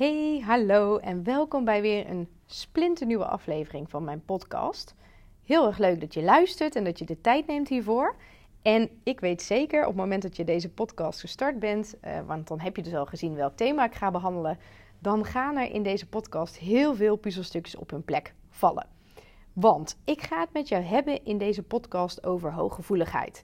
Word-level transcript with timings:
Hey, 0.00 0.42
hallo 0.46 0.96
en 0.96 1.24
welkom 1.24 1.64
bij 1.64 1.80
weer 1.80 2.10
een 2.10 2.28
splinternieuwe 2.46 3.24
aflevering 3.26 3.90
van 3.90 4.04
mijn 4.04 4.24
podcast. 4.24 4.94
Heel 5.44 5.66
erg 5.66 5.78
leuk 5.78 6.00
dat 6.00 6.14
je 6.14 6.22
luistert 6.22 6.76
en 6.76 6.84
dat 6.84 6.98
je 6.98 7.04
de 7.04 7.20
tijd 7.20 7.46
neemt 7.46 7.68
hiervoor. 7.68 8.16
En 8.62 8.90
ik 9.02 9.20
weet 9.20 9.42
zeker 9.42 9.80
op 9.80 9.86
het 9.86 9.96
moment 9.96 10.22
dat 10.22 10.36
je 10.36 10.44
deze 10.44 10.70
podcast 10.70 11.20
gestart 11.20 11.58
bent, 11.58 11.94
uh, 12.04 12.20
want 12.26 12.48
dan 12.48 12.60
heb 12.60 12.76
je 12.76 12.82
dus 12.82 12.94
al 12.94 13.06
gezien 13.06 13.34
welk 13.34 13.56
thema 13.56 13.84
ik 13.84 13.94
ga 13.94 14.10
behandelen, 14.10 14.58
dan 14.98 15.24
gaan 15.24 15.56
er 15.56 15.70
in 15.70 15.82
deze 15.82 16.08
podcast 16.08 16.58
heel 16.58 16.94
veel 16.94 17.16
puzzelstukjes 17.16 17.76
op 17.76 17.90
hun 17.90 18.04
plek 18.04 18.34
vallen. 18.50 18.86
Want 19.52 19.98
ik 20.04 20.22
ga 20.22 20.40
het 20.40 20.52
met 20.52 20.68
jou 20.68 20.82
hebben 20.82 21.24
in 21.24 21.38
deze 21.38 21.62
podcast 21.62 22.26
over 22.26 22.52
hooggevoeligheid. 22.52 23.42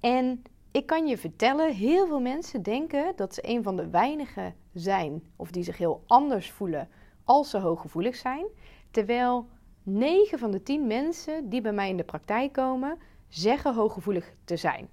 En 0.00 0.42
ik 0.70 0.86
kan 0.86 1.06
je 1.06 1.18
vertellen, 1.18 1.74
heel 1.74 2.06
veel 2.06 2.20
mensen 2.20 2.62
denken 2.62 3.12
dat 3.16 3.34
ze 3.34 3.48
een 3.48 3.62
van 3.62 3.76
de 3.76 3.90
weinigen 3.90 4.54
zijn 4.72 5.22
of 5.36 5.50
die 5.50 5.62
zich 5.62 5.78
heel 5.78 6.02
anders 6.06 6.50
voelen 6.50 6.88
als 7.24 7.50
ze 7.50 7.58
hooggevoelig 7.58 8.16
zijn. 8.16 8.46
Terwijl 8.90 9.48
9 9.82 10.38
van 10.38 10.50
de 10.50 10.62
10 10.62 10.86
mensen 10.86 11.48
die 11.48 11.60
bij 11.60 11.72
mij 11.72 11.88
in 11.88 11.96
de 11.96 12.04
praktijk 12.04 12.52
komen, 12.52 12.98
zeggen 13.28 13.74
hooggevoelig 13.74 14.32
te 14.44 14.56
zijn. 14.56 14.88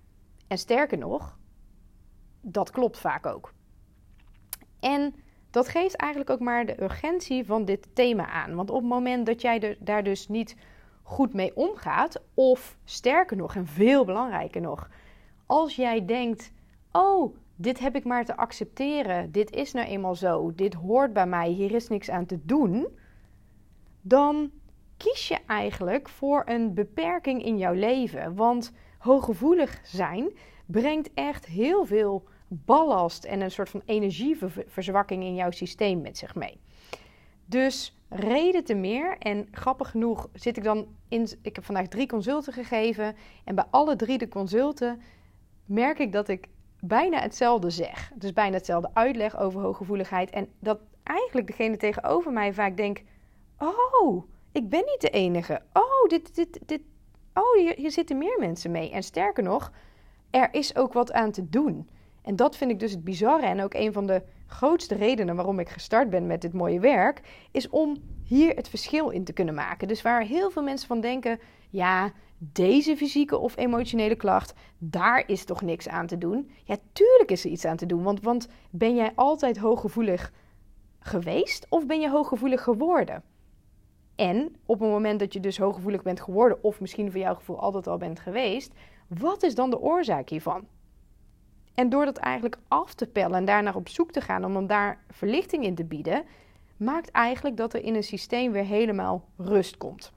En 0.48 0.58
sterker 0.58 0.98
nog, 0.98 1.38
dat 2.42 2.70
klopt 2.72 3.00
vaak 3.00 3.26
ook. 3.26 3.54
En 4.80 5.16
dat 5.50 5.68
geeft 5.68 5.96
eigenlijk 5.96 6.32
ook 6.32 6.40
maar 6.40 6.66
de 6.66 6.82
urgentie 6.84 7.46
van 7.46 7.66
dit 7.66 7.88
thema 7.94 8.30
aan. 8.30 8.56
Want 8.56 8.70
op 8.70 8.80
het 8.80 8.90
moment 8.90 9.26
dat 9.26 9.42
jij 9.42 9.60
er, 9.60 9.78
daar 9.80 10.04
dus 10.04 10.28
niet 10.28 10.56
goed 11.04 11.34
mee 11.34 11.56
omgaat, 11.56 12.22
of 12.34 12.78
sterker 12.84 13.38
nog 13.38 13.56
en 13.56 13.68
veel 13.68 14.06
belangrijker 14.06 14.62
nog, 14.62 14.90
als 15.46 15.76
jij 15.76 16.06
denkt: 16.06 16.52
Oh, 16.92 17.36
dit 17.62 17.80
heb 17.80 17.96
ik 17.96 18.04
maar 18.04 18.26
te 18.26 18.38
accepteren, 18.38 19.32
dit 19.32 19.52
is 19.52 19.74
nou 19.74 19.88
eenmaal 19.88 20.16
zo, 20.16 20.54
dit 20.56 20.74
hoort 20.74 21.14
bij 21.14 21.28
mij, 21.28 21.50
hier 21.50 21.72
is 21.72 21.88
niks 21.88 22.10
aan 22.10 22.26
te 22.26 22.40
doen, 22.44 22.88
dan 24.02 24.52
kies 24.98 25.28
je 25.28 25.38
eigenlijk 25.48 26.10
voor 26.10 26.44
een 26.46 26.74
beperking 26.74 27.46
in 27.46 27.58
jouw 27.58 27.74
leven. 27.74 28.36
Want 28.36 28.74
hooggevoelig 28.98 29.80
zijn 29.84 30.32
brengt 30.66 31.10
echt 31.14 31.46
heel 31.46 31.86
veel 31.86 32.24
ballast 32.48 33.24
en 33.24 33.42
een 33.42 33.52
soort 33.52 33.70
van 33.70 33.82
energieverzwakking 33.86 35.24
in 35.24 35.36
jouw 35.36 35.52
systeem 35.52 36.02
met 36.02 36.18
zich 36.18 36.36
mee. 36.36 36.60
Dus 37.46 37.98
reden 38.10 38.64
te 38.64 38.74
meer. 38.74 39.18
En 39.18 39.48
grappig 39.52 39.90
genoeg 39.90 40.30
zit 40.34 40.58
ik 40.58 40.64
dan 40.64 40.88
in. 41.08 41.28
Ik 41.42 41.56
heb 41.56 41.66
vandaag 41.66 41.88
drie 41.88 42.08
consulten 42.08 42.54
gegeven. 42.54 43.16
En 43.44 43.56
bij 43.56 43.66
alle 43.70 43.96
drie 43.96 44.18
de 44.18 44.28
consulten 44.28 45.02
merk 45.66 46.00
ik 46.00 46.12
dat 46.12 46.28
ik 46.28 46.48
bijna 46.80 47.20
hetzelfde 47.20 47.70
zeg. 47.70 48.12
Dus 48.16 48.34
bijna 48.34 48.56
hetzelfde 48.56 48.90
uitleg 48.94 49.40
over 49.40 49.62
hooggevoeligheid. 49.62 50.30
En 50.30 50.48
dat 50.60 50.80
eigenlijk 51.04 51.48
degene 51.48 51.78
tegenover 51.78 52.32
mij 52.32 52.54
vaak 52.54 52.78
denkt: 52.78 53.04
Oh, 53.58 54.24
ik 54.52 54.70
ben 54.70 54.84
niet 54.86 55.02
de 55.02 55.10
enige. 55.10 55.62
Oh, 55.74 56.08
dit, 56.08 56.36
dit, 56.36 56.60
dit. 56.66 56.82
Oh, 57.34 57.56
hier, 57.58 57.76
hier 57.76 57.92
zitten 57.92 58.18
meer 58.18 58.38
mensen 58.40 58.72
mee. 58.72 58.92
En 58.92 59.04
sterker 59.04 59.44
nog, 59.44 59.72
er 60.30 60.48
is 60.52 60.76
ook 60.76 60.94
wat 60.94 61.12
aan 61.12 61.32
te 61.32 61.50
doen. 61.50 61.90
En 62.22 62.36
dat 62.36 62.58
vind 62.58 62.72
ik 62.72 62.80
dus 62.80 62.92
het 62.92 63.04
bizarre 63.04 63.46
en 63.46 63.62
ook 63.62 63.74
een 63.74 63.94
van 63.94 64.06
de 64.06 64.22
grootste 64.48 64.96
redenen 64.96 65.36
waarom 65.36 65.60
ik 65.60 65.70
gestart 65.70 66.10
ben 66.10 66.28
met 66.28 66.42
dit 66.42 66.54
mooie 66.54 66.80
werk, 66.80 67.22
is 67.52 67.70
om 67.70 67.98
hier 68.24 68.56
het 68.56 68.70
verschil 68.70 69.10
in 69.10 69.24
te 69.24 69.34
kunnen 69.34 69.54
maken. 69.54 69.88
Dus 69.88 70.02
waar 70.02 70.22
heel 70.22 70.52
veel 70.52 70.64
mensen 70.64 70.88
van 70.88 71.02
denken: 71.02 71.40
ja, 71.70 72.12
deze 72.42 72.98
fysieke 72.98 73.38
of 73.38 73.58
emotionele 73.58 74.16
klacht, 74.16 74.54
daar 74.78 75.24
is 75.28 75.46
toch 75.46 75.62
niks 75.62 75.88
aan 75.88 76.08
te 76.08 76.18
doen? 76.18 76.52
Ja, 76.64 76.78
tuurlijk 76.94 77.32
is 77.32 77.46
er 77.46 77.52
iets 77.52 77.66
aan 77.66 77.78
te 77.78 77.86
doen. 77.86 78.04
Want, 78.04 78.22
want 78.22 78.48
ben 78.70 78.96
jij 78.96 79.12
altijd 79.16 79.58
hooggevoelig 79.58 80.32
geweest 81.00 81.66
of 81.70 81.86
ben 81.86 82.00
je 82.00 82.10
hooggevoelig 82.10 82.64
geworden? 82.64 83.24
En 84.16 84.56
op 84.66 84.80
het 84.80 84.90
moment 84.90 85.20
dat 85.20 85.34
je 85.34 85.40
dus 85.40 85.58
hooggevoelig 85.58 86.02
bent 86.02 86.22
geworden, 86.22 86.64
of 86.64 86.80
misschien 86.80 87.12
voor 87.12 87.20
jouw 87.20 87.36
gevoel 87.36 87.60
altijd 87.60 87.88
al 87.88 87.98
bent 87.98 88.20
geweest, 88.20 88.74
wat 89.08 89.44
is 89.44 89.56
dan 89.56 89.70
de 89.70 89.80
oorzaak 89.80 90.30
hiervan? 90.30 90.68
En 91.74 91.90
door 91.90 92.06
dat 92.06 92.18
eigenlijk 92.18 92.58
af 92.68 92.94
te 92.94 93.08
pellen 93.08 93.38
en 93.38 93.46
daarnaar 93.46 93.76
op 93.76 93.90
zoek 93.90 94.12
te 94.12 94.22
gaan 94.22 94.46
om 94.46 94.54
dan 94.54 94.68
daar 94.68 95.04
verlichting 95.10 95.64
in 95.64 95.76
te 95.76 95.86
bieden, 95.86 96.24
maakt 96.78 97.12
eigenlijk 97.12 97.58
dat 97.58 97.74
er 97.74 97.84
in 97.84 97.96
een 97.96 98.04
systeem 98.04 98.52
weer 98.52 98.66
helemaal 98.66 99.26
rust 99.38 99.78
komt. 99.78 100.12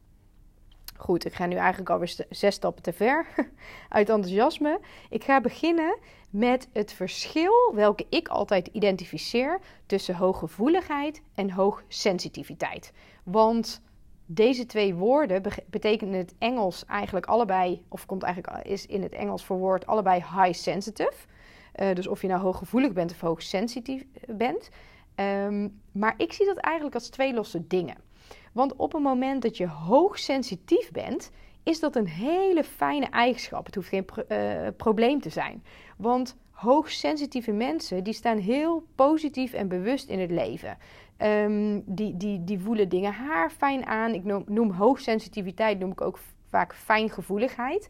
Goed, 1.02 1.24
ik 1.24 1.34
ga 1.34 1.46
nu 1.46 1.56
eigenlijk 1.56 1.90
alweer 1.90 2.26
zes 2.30 2.54
stappen 2.54 2.82
te 2.82 2.92
ver 2.92 3.26
uit 3.88 4.08
enthousiasme. 4.08 4.80
Ik 5.10 5.24
ga 5.24 5.40
beginnen 5.40 5.98
met 6.30 6.68
het 6.72 6.92
verschil 6.92 7.72
welke 7.74 8.06
ik 8.08 8.28
altijd 8.28 8.66
identificeer 8.66 9.60
tussen 9.86 10.14
hooggevoeligheid 10.14 11.22
en 11.34 11.50
hoogsensitiviteit. 11.50 12.92
Want 13.24 13.82
deze 14.26 14.66
twee 14.66 14.94
woorden 14.94 15.42
betekenen 15.66 16.14
in 16.14 16.20
het 16.20 16.34
Engels 16.38 16.86
eigenlijk 16.86 17.26
allebei, 17.26 17.84
of 17.88 18.06
komt 18.06 18.22
eigenlijk 18.22 18.66
is 18.66 18.86
in 18.86 19.02
het 19.02 19.12
Engels 19.12 19.44
verwoord 19.44 19.86
allebei 19.86 20.20
high 20.20 20.52
sensitive. 20.52 21.26
Uh, 21.76 21.94
dus 21.94 22.06
of 22.06 22.22
je 22.22 22.28
nou 22.28 22.40
hooggevoelig 22.40 22.92
bent 22.92 23.10
of 23.10 23.20
hoogsensitief 23.20 24.04
bent. 24.26 24.68
Um, 25.16 25.80
maar 25.92 26.14
ik 26.16 26.32
zie 26.32 26.46
dat 26.46 26.56
eigenlijk 26.56 26.94
als 26.94 27.08
twee 27.08 27.34
losse 27.34 27.66
dingen. 27.66 27.96
Want 28.52 28.76
op 28.76 28.92
het 28.92 29.02
moment 29.02 29.42
dat 29.42 29.56
je 29.56 29.68
hoogsensitief 29.68 30.90
bent, 30.90 31.30
is 31.62 31.80
dat 31.80 31.96
een 31.96 32.08
hele 32.08 32.64
fijne 32.64 33.06
eigenschap. 33.06 33.66
Het 33.66 33.74
hoeft 33.74 33.88
geen 33.88 34.06
uh, 34.28 34.68
probleem 34.76 35.20
te 35.20 35.30
zijn. 35.30 35.64
Want 35.96 36.36
hoogsensitieve 36.50 37.52
mensen 37.52 38.04
die 38.04 38.12
staan 38.12 38.38
heel 38.38 38.86
positief 38.94 39.52
en 39.52 39.68
bewust 39.68 40.08
in 40.08 40.20
het 40.20 40.30
leven. 40.30 40.78
Um, 41.18 41.82
die, 41.86 42.16
die, 42.16 42.44
die 42.44 42.58
voelen 42.58 42.88
dingen 42.88 43.12
haar 43.12 43.50
fijn 43.50 43.86
aan. 43.86 44.14
Ik 44.14 44.24
noem, 44.24 44.44
noem 44.46 44.70
hoogsensitiviteit 44.70 45.78
noem 45.78 45.90
ik 45.90 46.00
ook 46.00 46.18
vaak 46.48 46.74
fijngevoeligheid. 46.74 47.88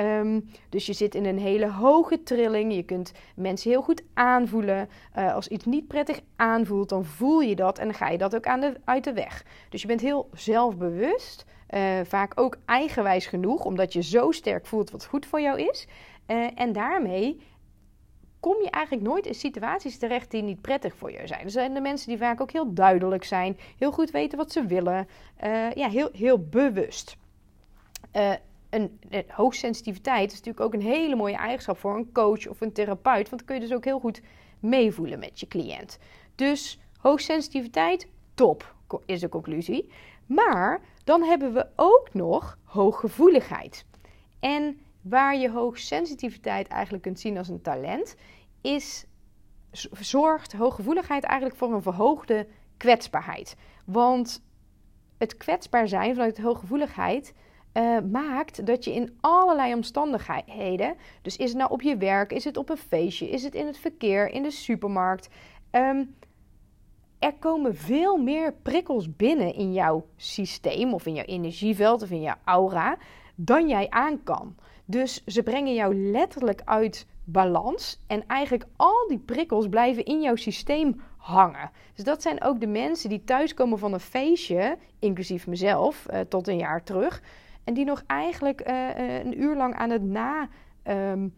Um, 0.00 0.50
dus 0.68 0.86
je 0.86 0.92
zit 0.92 1.14
in 1.14 1.24
een 1.24 1.38
hele 1.38 1.70
hoge 1.70 2.22
trilling. 2.22 2.74
Je 2.74 2.82
kunt 2.82 3.12
mensen 3.36 3.70
heel 3.70 3.82
goed 3.82 4.02
aanvoelen. 4.14 4.88
Uh, 5.18 5.34
als 5.34 5.48
iets 5.48 5.64
niet 5.64 5.86
prettig 5.86 6.20
aanvoelt, 6.36 6.88
dan 6.88 7.04
voel 7.04 7.40
je 7.40 7.54
dat 7.54 7.78
en 7.78 7.84
dan 7.84 7.94
ga 7.94 8.08
je 8.08 8.18
dat 8.18 8.34
ook 8.34 8.46
aan 8.46 8.60
de, 8.60 8.80
uit 8.84 9.04
de 9.04 9.12
weg. 9.12 9.44
Dus 9.68 9.80
je 9.80 9.86
bent 9.86 10.00
heel 10.00 10.28
zelfbewust. 10.32 11.44
Uh, 11.70 12.00
vaak 12.04 12.40
ook 12.40 12.56
eigenwijs 12.64 13.26
genoeg, 13.26 13.64
omdat 13.64 13.92
je 13.92 14.02
zo 14.02 14.30
sterk 14.30 14.66
voelt 14.66 14.90
wat 14.90 15.06
goed 15.06 15.26
voor 15.26 15.40
jou 15.40 15.60
is. 15.60 15.86
Uh, 16.26 16.46
en 16.54 16.72
daarmee 16.72 17.40
kom 18.40 18.62
je 18.62 18.70
eigenlijk 18.70 19.06
nooit 19.06 19.26
in 19.26 19.34
situaties 19.34 19.98
terecht 19.98 20.30
die 20.30 20.42
niet 20.42 20.60
prettig 20.60 20.94
voor 20.94 21.12
je 21.12 21.26
zijn. 21.26 21.44
Er 21.44 21.50
zijn 21.50 21.74
de 21.74 21.80
mensen 21.80 22.08
die 22.08 22.18
vaak 22.18 22.40
ook 22.40 22.50
heel 22.50 22.74
duidelijk 22.74 23.24
zijn, 23.24 23.58
heel 23.78 23.92
goed 23.92 24.10
weten 24.10 24.38
wat 24.38 24.52
ze 24.52 24.66
willen, 24.66 25.08
ja, 25.74 25.88
heel, 25.88 26.08
heel 26.12 26.48
bewust 26.48 27.16
een, 28.74 28.98
een 29.08 29.24
hoogsensitiviteit 29.28 30.32
is 30.32 30.38
natuurlijk 30.38 30.64
ook 30.64 30.74
een 30.74 30.88
hele 30.88 31.16
mooie 31.16 31.36
eigenschap 31.36 31.78
voor 31.78 31.96
een 31.96 32.12
coach 32.12 32.46
of 32.46 32.60
een 32.60 32.72
therapeut. 32.72 33.28
Want 33.28 33.38
dan 33.38 33.44
kun 33.44 33.54
je 33.54 33.60
dus 33.60 33.72
ook 33.72 33.84
heel 33.84 33.98
goed 34.00 34.22
meevoelen 34.60 35.18
met 35.18 35.40
je 35.40 35.48
cliënt. 35.48 35.98
Dus 36.34 36.78
hoogsensitiviteit, 36.98 38.08
top, 38.34 38.74
is 39.06 39.20
de 39.20 39.28
conclusie. 39.28 39.90
Maar 40.26 40.80
dan 41.04 41.22
hebben 41.22 41.52
we 41.52 41.66
ook 41.76 42.08
nog 42.12 42.58
hooggevoeligheid. 42.64 43.86
En 44.40 44.80
waar 45.00 45.36
je 45.36 45.50
hoogsensitiviteit 45.50 46.68
eigenlijk 46.68 47.02
kunt 47.02 47.20
zien 47.20 47.38
als 47.38 47.48
een 47.48 47.62
talent, 47.62 48.16
is 48.60 49.06
zorgt 50.00 50.52
hooggevoeligheid 50.52 51.24
eigenlijk 51.24 51.58
voor 51.58 51.72
een 51.72 51.82
verhoogde 51.82 52.46
kwetsbaarheid. 52.76 53.56
Want 53.84 54.42
het 55.18 55.36
kwetsbaar 55.36 55.88
zijn 55.88 56.14
vanuit 56.14 56.38
hooggevoeligheid 56.38 57.34
uh, 57.74 57.98
maakt 58.10 58.66
dat 58.66 58.84
je 58.84 58.94
in 58.94 59.16
allerlei 59.20 59.74
omstandigheden, 59.74 60.94
dus 61.22 61.36
is 61.36 61.48
het 61.48 61.58
nou 61.58 61.70
op 61.70 61.82
je 61.82 61.96
werk, 61.96 62.32
is 62.32 62.44
het 62.44 62.56
op 62.56 62.70
een 62.70 62.76
feestje, 62.76 63.28
is 63.28 63.42
het 63.42 63.54
in 63.54 63.66
het 63.66 63.78
verkeer, 63.78 64.28
in 64.28 64.42
de 64.42 64.50
supermarkt, 64.50 65.28
um, 65.70 66.14
er 67.18 67.34
komen 67.38 67.76
veel 67.76 68.16
meer 68.16 68.54
prikkels 68.62 69.16
binnen 69.16 69.54
in 69.54 69.72
jouw 69.72 70.06
systeem 70.16 70.94
of 70.94 71.06
in 71.06 71.14
jouw 71.14 71.24
energieveld 71.24 72.02
of 72.02 72.10
in 72.10 72.22
jouw 72.22 72.36
aura 72.44 72.96
dan 73.34 73.68
jij 73.68 73.90
aan 73.90 74.22
kan. 74.22 74.56
Dus 74.84 75.24
ze 75.24 75.42
brengen 75.42 75.74
jou 75.74 76.10
letterlijk 76.10 76.62
uit 76.64 77.06
balans 77.24 78.00
en 78.06 78.26
eigenlijk 78.26 78.64
al 78.76 79.08
die 79.08 79.18
prikkels 79.18 79.68
blijven 79.68 80.04
in 80.04 80.20
jouw 80.20 80.36
systeem 80.36 81.00
hangen. 81.16 81.70
Dus 81.94 82.04
dat 82.04 82.22
zijn 82.22 82.42
ook 82.42 82.60
de 82.60 82.66
mensen 82.66 83.08
die 83.08 83.24
thuiskomen 83.24 83.78
van 83.78 83.92
een 83.92 84.00
feestje, 84.00 84.76
inclusief 84.98 85.46
mezelf, 85.46 86.06
uh, 86.10 86.20
tot 86.20 86.48
een 86.48 86.58
jaar 86.58 86.82
terug 86.82 87.22
en 87.64 87.74
die 87.74 87.84
nog 87.84 88.02
eigenlijk 88.06 88.68
uh, 88.68 88.88
een 89.24 89.42
uur 89.42 89.56
lang 89.56 89.74
aan 89.74 89.90
het 89.90 90.02
na. 90.02 90.48
Um, 90.84 91.34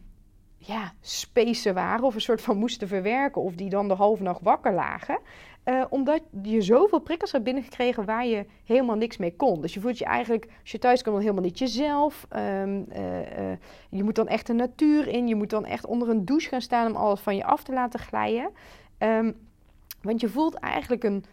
ja, 0.59 0.93
spacen 1.01 1.75
waren 1.75 2.05
of 2.05 2.15
een 2.15 2.21
soort 2.21 2.41
van 2.41 2.57
moesten 2.57 2.89
verwerken. 2.89 3.43
Of 3.43 3.55
die 3.55 3.69
dan 3.69 3.89
de 3.89 3.95
halve 3.95 4.23
nacht 4.23 4.43
wakker 4.43 4.73
lagen. 4.73 5.19
Uh, 5.65 5.85
omdat 5.89 6.21
je 6.43 6.61
zoveel 6.61 6.99
prikkels 6.99 7.33
hebt 7.33 7.45
binnengekregen 7.45 8.05
waar 8.05 8.27
je 8.27 8.47
helemaal 8.65 8.97
niks 8.97 9.17
mee 9.17 9.37
kon. 9.37 9.61
Dus 9.61 9.75
je 9.75 9.81
voelt 9.81 9.99
je 9.99 10.05
eigenlijk, 10.05 10.47
als 10.61 10.71
je 10.71 10.79
thuis 10.79 11.03
komt, 11.03 11.15
dan 11.15 11.25
helemaal 11.25 11.45
niet 11.45 11.59
jezelf. 11.59 12.27
Uh, 12.37 12.65
je 13.91 14.05
moet 14.05 14.15
dan 14.15 14.29
echt 14.29 14.47
de 14.47 14.53
natuur 14.53 15.09
in. 15.09 15.29
Je 15.29 15.35
moet 15.35 15.51
dan 15.51 15.65
echt 15.65 15.87
onder 15.87 16.09
een 16.09 16.25
douche 16.25 16.49
gaan 16.49 16.61
staan 16.61 16.87
om 16.87 16.97
alles 16.97 17.21
van 17.21 17.37
je 17.37 17.45
af 17.45 17.63
te 17.63 17.73
laten 17.73 18.01
glijden. 18.01 18.51
Um, 18.99 19.37
Want 20.03 20.21
je 20.21 20.29
voelt 20.29 20.55
eigenlijk 20.55 21.05
een, 21.05 21.25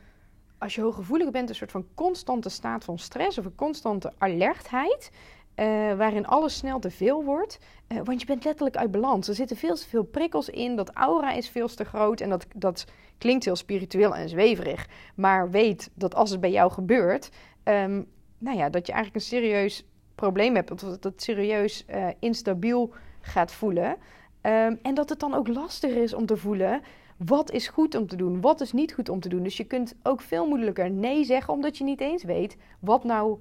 als 0.63 0.75
je 0.75 0.81
hooggevoelig 0.81 1.31
bent, 1.31 1.50
een 1.50 1.56
soort 1.56 1.71
van 1.71 1.88
constante 1.94 2.50
staat 2.50 2.83
van 2.83 3.00
stress 3.00 3.38
of 3.38 3.45
een 3.45 3.56
constante 3.56 4.12
alertheid. 4.18 5.12
Uh, 5.56 5.65
waarin 5.94 6.27
alles 6.27 6.57
snel 6.57 6.80
te 6.80 6.92
veel 6.92 7.24
wordt. 7.24 7.60
Uh, 7.88 8.00
want 8.04 8.19
je 8.19 8.25
bent 8.25 8.44
letterlijk 8.44 8.77
uit 8.77 8.92
balans. 8.92 9.27
Er 9.27 9.36
zitten 9.36 9.57
veel 9.57 9.75
te 9.75 9.88
veel 9.88 10.04
prikkels 10.04 10.50
in. 10.50 10.75
Dat 10.75 10.94
aura 10.94 11.31
is 11.31 11.50
veel 11.50 11.68
te 11.68 11.83
groot. 11.83 12.21
En 12.21 12.30
dat, 12.30 12.45
dat 12.56 12.86
klinkt 13.18 13.45
heel 13.45 13.56
spiritueel 13.56 14.15
en 14.15 14.30
zweverig. 14.30 14.88
Maar 15.15 15.50
weet 15.50 15.89
dat 15.94 16.15
als 16.15 16.30
het 16.30 16.39
bij 16.39 16.51
jou 16.51 16.71
gebeurt. 16.71 17.30
Um, 17.63 18.07
nou 18.38 18.57
ja, 18.57 18.69
dat 18.69 18.88
je 18.88 18.94
eigenlijk 18.94 19.24
een 19.24 19.30
serieus 19.30 19.86
probleem 20.16 20.56
hebt. 20.56 20.68
Dat 20.68 21.04
het 21.04 21.21
serieus 21.21 21.86
uh, 21.89 22.07
instabiel 22.19 22.94
gaat 23.21 23.51
voelen. 23.51 23.89
Um, 23.89 24.80
en 24.81 24.94
dat 24.94 25.09
het 25.09 25.19
dan 25.19 25.33
ook 25.33 25.48
lastiger 25.48 26.01
is 26.04 26.13
om 26.13 26.25
te 26.25 26.38
voelen. 26.38 26.81
Wat 27.18 27.51
is 27.51 27.68
goed 27.68 27.95
om 27.95 28.07
te 28.07 28.15
doen? 28.15 28.42
Wat 28.42 28.62
is 28.62 28.71
niet 28.71 28.94
goed 28.94 29.10
om 29.10 29.19
te 29.19 29.30
doen? 29.30 29.44
Dus 29.44 29.57
je 29.57 29.63
kunt 29.63 29.95
ook 30.04 30.21
veel 30.21 30.48
moeilijker 30.48 30.92
nee 30.92 31.24
zeggen, 31.24 31.54
omdat 31.54 31.77
je 31.77 31.83
niet 31.83 32.01
eens 32.01 32.24
weet 32.24 32.57
wat 32.80 33.04
nou 33.04 33.39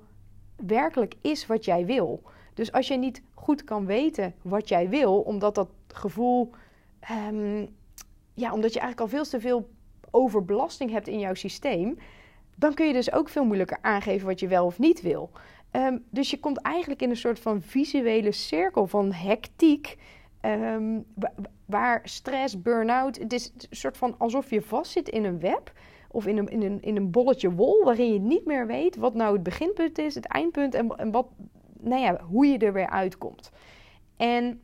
werkelijk 0.57 1.15
is 1.21 1.47
wat 1.47 1.65
jij 1.65 1.87
wil. 1.87 2.23
Dus 2.55 2.73
als 2.73 2.89
je 2.89 2.97
niet 2.97 3.23
goed 3.35 3.65
kan 3.65 3.87
weten 3.87 4.35
wat 4.43 4.69
jij 4.69 4.89
wil, 4.89 5.21
omdat 5.21 5.55
dat 5.55 5.69
gevoel, 5.89 6.51
um, 7.29 7.69
ja, 8.35 8.53
omdat 8.53 8.73
je 8.73 8.81
eigenlijk 8.81 9.01
al 9.01 9.19
veel 9.19 9.31
te 9.31 9.41
veel 9.41 9.69
overbelasting 10.11 10.91
hebt 10.91 11.09
in 11.09 11.19
jouw 11.19 11.35
systeem, 11.35 11.99
dan 12.55 12.75
kun 12.75 12.87
je 12.87 12.93
dus 12.93 13.13
ook 13.13 13.29
veel 13.29 13.45
moeilijker 13.45 13.79
aangeven 13.81 14.27
wat 14.27 14.41
je 14.41 14.49
wel 14.49 14.67
of 14.67 14.79
niet 14.79 15.03
wil. 15.03 15.31
Um, 15.73 16.05
dus 16.11 16.31
je 16.31 16.41
komt 16.41 16.61
eigenlijk 16.61 17.03
in 17.03 17.11
een 17.11 17.17
soort 17.17 17.41
van 17.41 17.63
visuele 17.63 18.33
cirkel 18.33 18.87
van 18.87 19.13
hectiek. 19.13 19.97
Um, 20.45 21.05
waar 21.67 22.01
stress, 22.05 22.63
burn-out, 22.63 23.19
het 23.19 23.33
is 23.33 23.53
een 23.57 23.77
soort 23.77 23.97
van 23.97 24.15
alsof 24.19 24.51
je 24.51 24.63
vastzit 24.63 25.09
in 25.09 25.25
een 25.25 25.41
web 25.41 25.73
of 26.11 26.27
in 26.27 26.39
een, 26.39 26.49
in, 26.49 26.63
een, 26.63 26.83
in 26.83 26.97
een 26.97 27.11
bolletje 27.11 27.53
wol, 27.53 27.85
waarin 27.85 28.13
je 28.13 28.21
niet 28.21 28.47
meer 28.47 28.67
weet 28.67 28.97
wat 28.97 29.15
nou 29.15 29.33
het 29.33 29.43
beginpunt 29.43 29.99
is, 29.99 30.15
het 30.15 30.27
eindpunt 30.27 30.75
en, 30.75 30.97
en 30.97 31.11
wat, 31.11 31.27
nou 31.81 32.01
ja, 32.01 32.21
hoe 32.25 32.47
je 32.47 32.59
er 32.59 32.73
weer 32.73 32.91
uitkomt. 32.91 33.51
En 34.17 34.61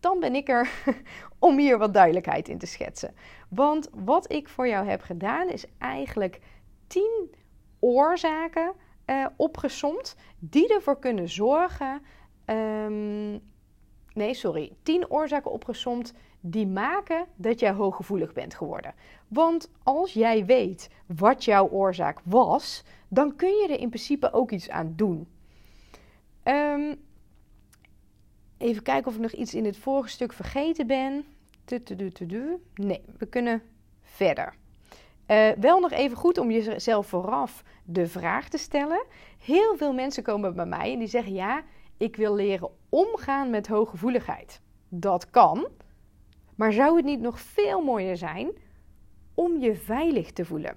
dan 0.00 0.20
ben 0.20 0.34
ik 0.34 0.48
er 0.48 0.70
om 1.38 1.58
hier 1.58 1.78
wat 1.78 1.94
duidelijkheid 1.94 2.48
in 2.48 2.58
te 2.58 2.66
schetsen. 2.66 3.14
Want 3.48 3.88
wat 3.92 4.32
ik 4.32 4.48
voor 4.48 4.68
jou 4.68 4.86
heb 4.86 5.00
gedaan 5.00 5.48
is 5.48 5.64
eigenlijk 5.78 6.40
10 6.86 7.34
oorzaken 7.78 8.72
uh, 9.06 9.26
opgesomd 9.36 10.16
die 10.38 10.74
ervoor 10.74 10.98
kunnen 10.98 11.28
zorgen. 11.28 12.02
Um, 12.46 13.40
nee, 14.14 14.34
sorry. 14.34 14.72
10 14.82 15.10
oorzaken 15.10 15.50
opgesomd 15.50 16.14
die 16.40 16.66
maken 16.66 17.26
dat 17.34 17.60
jij 17.60 17.72
hooggevoelig 17.72 18.32
bent 18.32 18.54
geworden. 18.54 18.94
Want 19.28 19.70
als 19.82 20.12
jij 20.12 20.44
weet 20.44 20.90
wat 21.06 21.44
jouw 21.44 21.68
oorzaak 21.68 22.20
was, 22.24 22.84
dan 23.08 23.36
kun 23.36 23.48
je 23.48 23.68
er 23.68 23.80
in 23.80 23.88
principe 23.88 24.32
ook 24.32 24.50
iets 24.50 24.70
aan 24.70 24.92
doen. 24.96 25.28
Um, 26.44 26.96
even 28.58 28.82
kijken 28.82 29.06
of 29.06 29.14
ik 29.14 29.20
nog 29.20 29.32
iets 29.32 29.54
in 29.54 29.64
het 29.64 29.76
vorige 29.76 30.08
stuk 30.08 30.32
vergeten 30.32 30.86
ben. 30.86 31.24
Nee, 32.74 33.02
we 33.18 33.26
kunnen 33.26 33.62
verder. 34.02 34.54
Uh, 35.26 35.50
wel 35.50 35.80
nog 35.80 35.90
even 35.90 36.16
goed 36.16 36.38
om 36.38 36.50
jezelf 36.50 37.06
vooraf 37.06 37.62
de 37.84 38.06
vraag 38.06 38.48
te 38.48 38.58
stellen. 38.58 39.04
Heel 39.38 39.76
veel 39.76 39.92
mensen 39.92 40.22
komen 40.22 40.54
bij 40.54 40.66
mij 40.66 40.92
en 40.92 40.98
die 40.98 41.08
zeggen: 41.08 41.32
Ja, 41.32 41.62
ik 41.96 42.16
wil 42.16 42.34
leren 42.34 42.70
omgaan 42.94 43.50
met 43.50 43.66
hooggevoeligheid. 43.66 44.60
Dat 44.88 45.30
kan, 45.30 45.68
maar 46.54 46.72
zou 46.72 46.96
het 46.96 47.04
niet 47.04 47.20
nog 47.20 47.40
veel 47.40 47.82
mooier 47.82 48.16
zijn 48.16 48.50
om 49.34 49.58
je 49.58 49.74
veilig 49.74 50.32
te 50.32 50.44
voelen? 50.44 50.76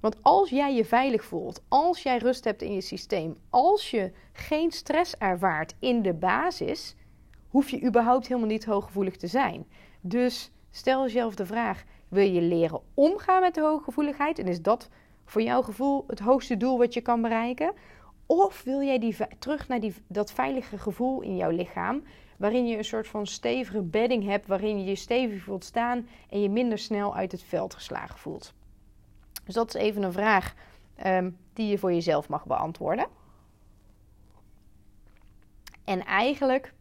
Want 0.00 0.16
als 0.22 0.50
jij 0.50 0.74
je 0.74 0.84
veilig 0.84 1.24
voelt, 1.24 1.62
als 1.68 2.02
jij 2.02 2.18
rust 2.18 2.44
hebt 2.44 2.62
in 2.62 2.72
je 2.72 2.80
systeem, 2.80 3.36
als 3.50 3.90
je 3.90 4.12
geen 4.32 4.70
stress 4.72 5.16
ervaart 5.16 5.74
in 5.78 6.02
de 6.02 6.14
basis, 6.14 6.96
hoef 7.48 7.68
je 7.68 7.82
überhaupt 7.84 8.26
helemaal 8.26 8.48
niet 8.48 8.64
hooggevoelig 8.64 9.16
te 9.16 9.26
zijn. 9.26 9.66
Dus 10.00 10.50
stel 10.70 11.02
jezelf 11.02 11.34
de 11.34 11.46
vraag: 11.46 11.84
wil 12.08 12.26
je 12.26 12.40
leren 12.40 12.80
omgaan 12.94 13.40
met 13.40 13.54
de 13.54 13.60
hooggevoeligheid? 13.60 14.38
En 14.38 14.46
is 14.46 14.62
dat 14.62 14.88
voor 15.24 15.42
jouw 15.42 15.62
gevoel 15.62 16.04
het 16.06 16.18
hoogste 16.18 16.56
doel 16.56 16.78
wat 16.78 16.94
je 16.94 17.00
kan 17.00 17.22
bereiken? 17.22 17.72
Of 18.26 18.62
wil 18.62 18.82
jij 18.82 18.98
die, 18.98 19.16
terug 19.38 19.68
naar 19.68 19.80
die, 19.80 19.94
dat 20.06 20.32
veilige 20.32 20.78
gevoel 20.78 21.20
in 21.20 21.36
jouw 21.36 21.50
lichaam, 21.50 22.02
waarin 22.36 22.66
je 22.66 22.76
een 22.76 22.84
soort 22.84 23.08
van 23.08 23.26
stevige 23.26 23.82
bedding 23.82 24.24
hebt, 24.24 24.46
waarin 24.46 24.78
je 24.78 24.84
je 24.84 24.94
stevig 24.94 25.42
voelt 25.42 25.64
staan 25.64 26.08
en 26.30 26.40
je 26.40 26.50
minder 26.50 26.78
snel 26.78 27.14
uit 27.14 27.32
het 27.32 27.42
veld 27.42 27.74
geslagen 27.74 28.18
voelt? 28.18 28.54
Dus 29.44 29.54
dat 29.54 29.74
is 29.74 29.80
even 29.80 30.02
een 30.02 30.12
vraag 30.12 30.54
um, 31.06 31.36
die 31.52 31.68
je 31.68 31.78
voor 31.78 31.92
jezelf 31.92 32.28
mag 32.28 32.46
beantwoorden. 32.46 33.06
En 35.84 36.04
eigenlijk 36.04 36.74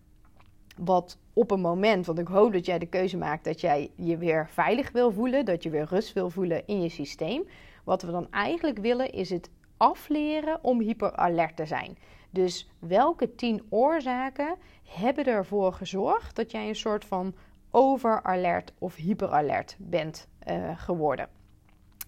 wat 0.78 1.18
op 1.34 1.52
een 1.52 1.62
moment, 1.62 2.06
want 2.06 2.20
ik 2.20 2.28
hoop 2.28 2.54
dat 2.54 2.66
jij 2.66 2.80
de 2.80 2.86
keuze 2.86 3.18
maakt 3.18 3.44
dat 3.44 3.62
jij 3.62 3.92
je 3.96 4.18
weer 4.18 4.50
veilig 4.50 4.92
wil 4.92 5.12
voelen, 5.12 5.46
dat 5.46 5.64
je 5.64 5.70
weer 5.70 5.86
rust 5.90 6.14
wil 6.14 6.30
voelen 6.30 6.68
in 6.68 6.82
je 6.82 6.90
systeem. 6.90 7.48
Wat 7.84 8.02
we 8.02 8.12
dan 8.12 8.32
eigenlijk 8.32 8.78
willen 8.78 9.12
is 9.12 9.30
het 9.30 9.50
afleren 9.77 10.63
om 10.63 10.80
hyperalert 10.80 11.56
te 11.56 11.66
zijn. 11.66 11.98
Dus 12.30 12.69
welke 12.80 13.36
tien 13.36 13.66
oorzaken 13.69 14.56
hebben 14.83 15.25
ervoor 15.25 15.74
gezorgd 15.74 16.36
dat 16.36 16.51
jij 16.51 16.68
een 16.68 16.75
soort 16.75 17.06
van 17.06 17.36
overalert 17.72 18.74
of 18.80 18.95
hyperalert 18.95 19.75
bent 19.80 20.27
uh, 20.48 20.80
geworden? 20.80 21.30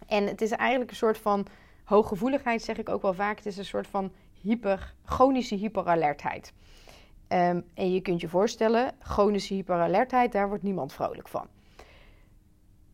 En 0.07 0.27
het 0.27 0.41
is 0.41 0.51
eigenlijk 0.51 0.89
een 0.89 0.97
soort 0.97 1.17
van 1.17 1.47
hooggevoeligheid, 1.83 2.61
zeg 2.61 2.77
ik 2.77 2.89
ook 2.89 3.01
wel 3.01 3.13
vaak. 3.13 3.37
Het 3.37 3.45
is 3.45 3.57
een 3.57 3.65
soort 3.65 3.87
van 3.87 4.11
hyper, 4.41 4.93
chronische 5.05 5.55
hyperalertheid. 5.55 6.53
Um, 7.29 7.65
en 7.73 7.93
je 7.93 8.01
kunt 8.01 8.21
je 8.21 8.27
voorstellen, 8.27 8.95
chronische 8.99 9.53
hyperalertheid, 9.53 10.31
daar 10.31 10.47
wordt 10.47 10.63
niemand 10.63 10.93
vrolijk 10.93 11.27
van. 11.27 11.47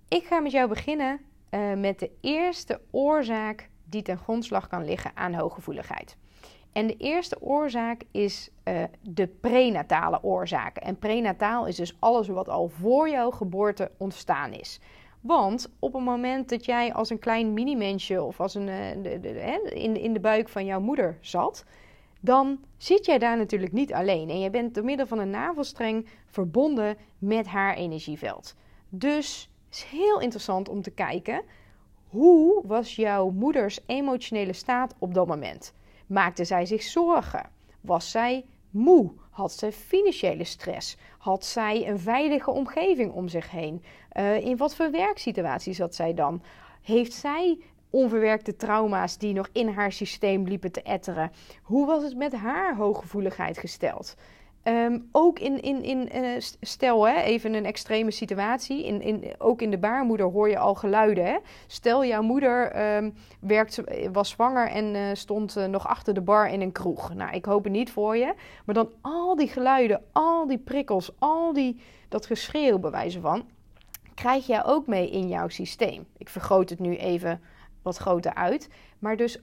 Ik 0.08 0.26
ga 0.26 0.40
met 0.40 0.52
jou 0.52 0.68
beginnen 0.68 1.20
uh, 1.52 1.74
met 1.74 2.00
de 2.00 2.12
eerste 2.22 2.82
oorzaak 2.92 3.70
die 3.94 4.02
ten 4.02 4.18
grondslag 4.18 4.68
kan 4.68 4.86
liggen 4.86 5.12
aan 5.16 5.34
hooggevoeligheid. 5.34 6.18
En 6.72 6.88
de 6.88 6.98
eerste 6.98 7.42
oorzaak 7.42 8.02
is 8.12 8.50
uh, 8.64 8.84
de 9.02 9.28
prenatale 9.28 10.24
oorzaak. 10.24 10.78
En 10.78 11.00
prenataal 11.00 11.66
is 11.68 11.76
dus 11.76 11.96
alles 12.00 12.28
wat 12.28 12.50
al 12.50 12.68
voor 12.68 13.10
jouw 13.10 13.32
geboorte 13.32 13.92
ontstaan 13.98 14.52
is. 14.54 14.80
Want 15.22 15.74
op 15.80 15.94
het 15.94 16.04
moment 16.04 16.50
dat 16.50 16.66
jij 16.66 16.94
als 16.94 17.10
een 17.10 17.20
klein 17.20 17.54
mini-mensje 17.54 18.24
of 18.24 18.40
als 18.40 18.56
een, 18.56 18.66
de, 19.02 19.72
in, 19.74 19.96
in 19.98 20.14
de 20.14 20.20
buik 20.20 20.50
van 20.50 20.66
jouw 20.66 20.80
moeder 20.80 21.18
zat, 21.22 21.66
dan 22.20 22.60
zit 22.78 23.06
jij 23.06 23.18
daar 23.18 23.38
natuurlijk 23.38 23.72
niet 23.72 23.94
alleen. 23.94 24.30
En 24.30 24.40
je 24.40 24.50
bent 24.50 24.76
door 24.76 24.84
middel 24.84 25.08
van 25.08 25.20
een 25.20 25.30
navelstreng 25.30 26.08
verbonden 26.26 26.98
met 27.18 27.48
haar 27.48 27.76
energieveld. 27.76 28.56
Dus 28.90 29.50
het 29.66 29.76
is 29.76 29.84
heel 29.84 30.20
interessant 30.20 30.70
om 30.70 30.82
te 30.82 30.92
kijken 30.92 31.42
hoe 32.14 32.62
was 32.66 32.96
jouw 32.96 33.30
moeders 33.30 33.80
emotionele 33.86 34.54
staat 34.54 34.96
op 35.00 35.14
dat 35.14 35.28
moment? 35.28 35.74
Maakte 36.08 36.44
zij 36.44 36.66
zich 36.66 36.82
zorgen? 36.82 37.50
Was 37.82 38.12
zij 38.12 38.46
moe? 38.70 39.12
Had 39.30 39.52
zij 39.52 39.72
financiële 39.72 40.44
stress? 40.44 40.98
Had 41.18 41.46
zij 41.46 41.88
een 41.88 42.00
veilige 42.00 42.52
omgeving 42.52 43.12
om 43.12 43.28
zich 43.28 43.52
heen? 43.52 43.84
Uh, 44.14 44.46
in 44.46 44.58
wat 44.58 44.76
voor 44.76 44.92
werksituatie 44.92 45.74
zat 45.74 45.96
zij 45.96 46.14
dan? 46.14 46.42
Heeft 46.82 47.14
zij 47.14 47.60
onverwerkte 47.90 48.56
trauma's 48.56 49.18
die 49.18 49.34
nog 49.34 49.50
in 49.52 49.68
haar 49.68 49.92
systeem 49.92 50.44
liepen 50.44 50.72
te 50.72 50.82
etteren. 50.82 51.32
Hoe 51.64 51.86
was 51.86 52.04
het 52.04 52.18
met 52.18 52.34
haar 52.34 52.76
hooggevoeligheid 52.76 53.58
gesteld? 53.58 54.16
Ehm, 54.64 55.00
ook 55.12 55.40
in, 55.40 55.62
in, 55.62 55.84
in 55.84 56.24
uh, 56.24 56.36
stel, 56.62 57.08
hè, 57.08 57.22
even 57.22 57.54
een 57.54 57.66
extreme 57.66 58.12
situatie. 58.12 58.86
In, 58.86 59.02
in, 59.02 59.34
ook 59.38 59.62
in 59.62 59.72
de 59.72 59.78
baarmoeder 59.78 60.26
hoor 60.26 60.50
je 60.50 60.58
al 60.58 60.76
geluiden. 60.76 61.26
Hè? 61.26 61.38
Stel, 61.68 62.06
jouw 62.06 62.22
moeder 62.22 62.86
um, 62.96 63.14
werkt, 63.40 63.84
was 64.12 64.30
zwanger 64.30 64.70
en 64.70 64.96
uh, 64.96 65.02
stond 65.14 65.56
nog 65.68 65.88
achter 65.88 66.14
de 66.14 66.22
bar 66.22 66.50
in 66.50 66.62
een 66.62 66.72
kroeg. 66.72 67.14
Nou, 67.14 67.36
ik 67.36 67.46
hoop 67.46 67.64
het 67.64 67.74
niet 67.74 67.92
voor 67.92 68.18
je. 68.18 68.34
Maar 68.66 68.76
dan 68.76 68.92
al 69.02 69.36
die 69.36 69.48
geluiden, 69.48 70.04
al 70.12 70.48
die 70.48 70.60
prikkels, 70.60 71.12
al 71.20 71.54
die, 71.54 71.82
dat 72.10 72.26
geschreeuw 72.26 72.80
bij 72.80 72.92
wijze 72.92 73.20
van. 73.20 73.46
Krijg 74.14 74.48
jij 74.48 74.66
ook 74.66 74.88
mee 74.88 75.10
in 75.10 75.28
jouw 75.28 75.48
systeem. 75.48 76.06
Ik 76.18 76.30
vergroot 76.30 76.70
het 76.70 76.80
nu 76.80 76.96
even 76.96 77.42
wat 77.82 77.98
groter 77.98 78.34
uit. 78.34 78.70
Maar 79.00 79.18
dus 79.18 79.42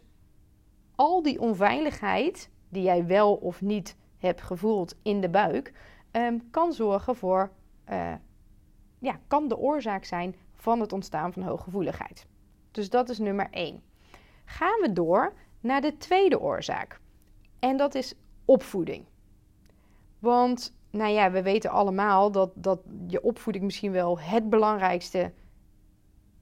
al 0.94 1.22
die 1.22 1.40
onveiligheid 1.40 2.50
die 2.68 2.82
jij 2.82 3.06
wel 3.06 3.34
of 3.34 3.60
niet 3.60 3.96
hebt 4.20 4.42
gevoeld 4.42 4.94
in 5.02 5.20
de 5.20 5.28
buik, 5.28 5.72
um, 6.12 6.50
kan 6.50 6.72
zorgen 6.72 7.16
voor, 7.16 7.50
uh, 7.90 8.12
ja, 8.98 9.20
kan 9.26 9.48
de 9.48 9.58
oorzaak 9.58 10.04
zijn 10.04 10.36
van 10.54 10.80
het 10.80 10.92
ontstaan 10.92 11.32
van 11.32 11.42
hooggevoeligheid. 11.42 12.26
Dus 12.70 12.90
dat 12.90 13.08
is 13.08 13.18
nummer 13.18 13.48
1. 13.50 13.82
Gaan 14.44 14.80
we 14.80 14.92
door 14.92 15.32
naar 15.60 15.80
de 15.80 15.96
tweede 15.96 16.40
oorzaak. 16.40 17.00
En 17.58 17.76
dat 17.76 17.94
is 17.94 18.14
opvoeding. 18.44 19.04
Want, 20.18 20.76
nou 20.90 21.12
ja, 21.12 21.30
we 21.30 21.42
weten 21.42 21.70
allemaal 21.70 22.30
dat, 22.30 22.50
dat 22.54 22.80
je 23.06 23.22
opvoeding 23.22 23.64
misschien 23.64 23.92
wel 23.92 24.18
het 24.20 24.50
belangrijkste 24.50 25.32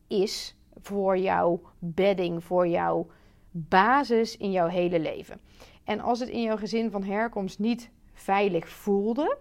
is 0.06 0.56
voor 0.80 1.18
jouw 1.18 1.60
bedding, 1.78 2.44
voor 2.44 2.68
jouw 2.68 3.06
basis 3.50 4.36
in 4.36 4.50
jouw 4.50 4.66
hele 4.66 5.00
leven. 5.00 5.40
En 5.88 6.00
als 6.00 6.20
het 6.20 6.28
in 6.28 6.42
jouw 6.42 6.56
gezin 6.56 6.90
van 6.90 7.02
herkomst 7.02 7.58
niet 7.58 7.90
veilig 8.12 8.68
voelde, 8.68 9.38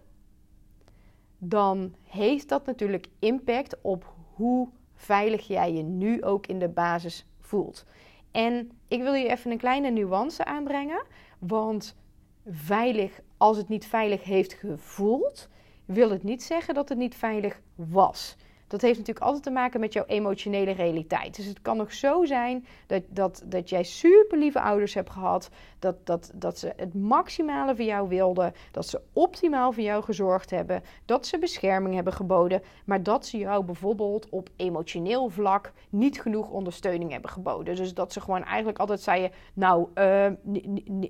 dan 1.37 1.95
heeft 2.03 2.49
dat 2.49 2.65
natuurlijk 2.65 3.07
impact 3.19 3.81
op 3.81 4.13
hoe 4.33 4.69
veilig 4.95 5.47
jij 5.47 5.73
je 5.73 5.83
nu 5.83 6.23
ook 6.23 6.47
in 6.47 6.59
de 6.59 6.69
basis 6.69 7.25
voelt. 7.39 7.85
En 8.31 8.71
ik 8.87 9.01
wil 9.01 9.13
je 9.13 9.27
even 9.29 9.51
een 9.51 9.57
kleine 9.57 9.89
nuance 9.89 10.45
aanbrengen, 10.45 11.05
want 11.39 11.97
veilig, 12.45 13.19
als 13.37 13.57
het 13.57 13.67
niet 13.67 13.85
veilig 13.85 14.23
heeft 14.23 14.53
gevoeld, 14.53 15.49
wil 15.85 16.09
het 16.09 16.23
niet 16.23 16.43
zeggen 16.43 16.73
dat 16.73 16.89
het 16.89 16.97
niet 16.97 17.15
veilig 17.15 17.61
was 17.75 18.35
dat 18.67 18.81
heeft 18.81 18.97
natuurlijk 18.97 19.25
altijd 19.25 19.43
te 19.43 19.51
maken 19.51 19.79
met 19.79 19.93
jouw 19.93 20.05
emotionele 20.05 20.71
realiteit. 20.71 21.35
Dus 21.35 21.45
het 21.45 21.61
kan 21.61 21.77
nog 21.77 21.93
zo 21.93 22.25
zijn 22.25 22.65
dat, 22.87 23.03
dat, 23.09 23.43
dat 23.45 23.69
jij 23.69 23.83
super 23.83 24.37
lieve 24.37 24.61
ouders 24.61 24.93
hebt 24.93 25.09
gehad. 25.09 25.49
Dat, 25.79 26.05
dat, 26.05 26.31
dat 26.35 26.59
ze 26.59 26.73
het 26.75 26.93
maximale 26.93 27.75
voor 27.75 27.85
jou 27.85 28.09
wilden. 28.09 28.53
Dat 28.71 28.87
ze 28.87 29.01
optimaal 29.13 29.71
voor 29.71 29.83
jou 29.83 30.03
gezorgd 30.03 30.49
hebben. 30.49 30.83
Dat 31.05 31.25
ze 31.25 31.39
bescherming 31.39 31.95
hebben 31.95 32.13
geboden. 32.13 32.61
Maar 32.85 33.03
dat 33.03 33.25
ze 33.25 33.37
jou 33.37 33.63
bijvoorbeeld 33.63 34.29
op 34.29 34.49
emotioneel 34.55 35.29
vlak 35.29 35.71
niet 35.89 36.21
genoeg 36.21 36.49
ondersteuning 36.49 37.11
hebben 37.11 37.29
geboden. 37.29 37.75
Dus 37.75 37.93
dat 37.93 38.13
ze 38.13 38.21
gewoon 38.21 38.43
eigenlijk 38.43 38.79
altijd 38.79 39.01
zeiden: 39.01 39.31
Nou, 39.53 39.87
uh, 39.95 40.27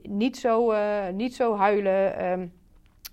niet, 0.04 0.38
zo, 0.38 0.72
uh, 0.72 1.08
niet 1.14 1.36
zo 1.36 1.56
huilen. 1.56 2.40
Uh, 2.40 2.48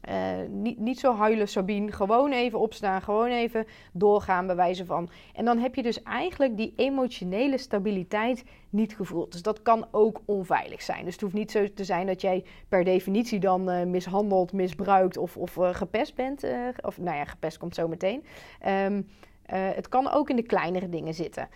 uh, 0.08 0.48
niet, 0.48 0.78
niet 0.78 0.98
zo 0.98 1.14
huilen, 1.14 1.48
Sabine. 1.48 1.92
Gewoon 1.92 2.32
even 2.32 2.58
opstaan. 2.58 3.02
Gewoon 3.02 3.30
even 3.30 3.66
doorgaan, 3.92 4.46
bij 4.46 4.56
wijze 4.56 4.84
van. 4.84 5.08
En 5.34 5.44
dan 5.44 5.58
heb 5.58 5.74
je 5.74 5.82
dus 5.82 6.02
eigenlijk 6.02 6.56
die 6.56 6.72
emotionele 6.76 7.58
stabiliteit 7.58 8.44
niet 8.70 8.96
gevoeld. 8.96 9.32
Dus 9.32 9.42
dat 9.42 9.62
kan 9.62 9.86
ook 9.90 10.20
onveilig 10.24 10.82
zijn. 10.82 11.04
Dus 11.04 11.12
het 11.12 11.22
hoeft 11.22 11.34
niet 11.34 11.50
zo 11.50 11.72
te 11.74 11.84
zijn 11.84 12.06
dat 12.06 12.20
jij 12.20 12.44
per 12.68 12.84
definitie 12.84 13.40
dan 13.40 13.70
uh, 13.70 13.84
mishandeld, 13.84 14.52
misbruikt 14.52 15.16
of, 15.16 15.36
of 15.36 15.56
uh, 15.56 15.74
gepest 15.74 16.14
bent. 16.14 16.44
of 16.82 16.98
nou 16.98 17.16
ja, 17.16 17.24
gepest 17.24 17.58
komt 17.58 17.74
zo 17.74 17.88
meteen. 17.88 18.24
Um, 18.68 19.08
het 19.46 19.88
kan 19.88 20.10
ook 20.10 20.30
in 20.30 20.36
de 20.36 20.42
kleinere 20.42 20.88
dingen 20.88 21.14
zitten. 21.14 21.48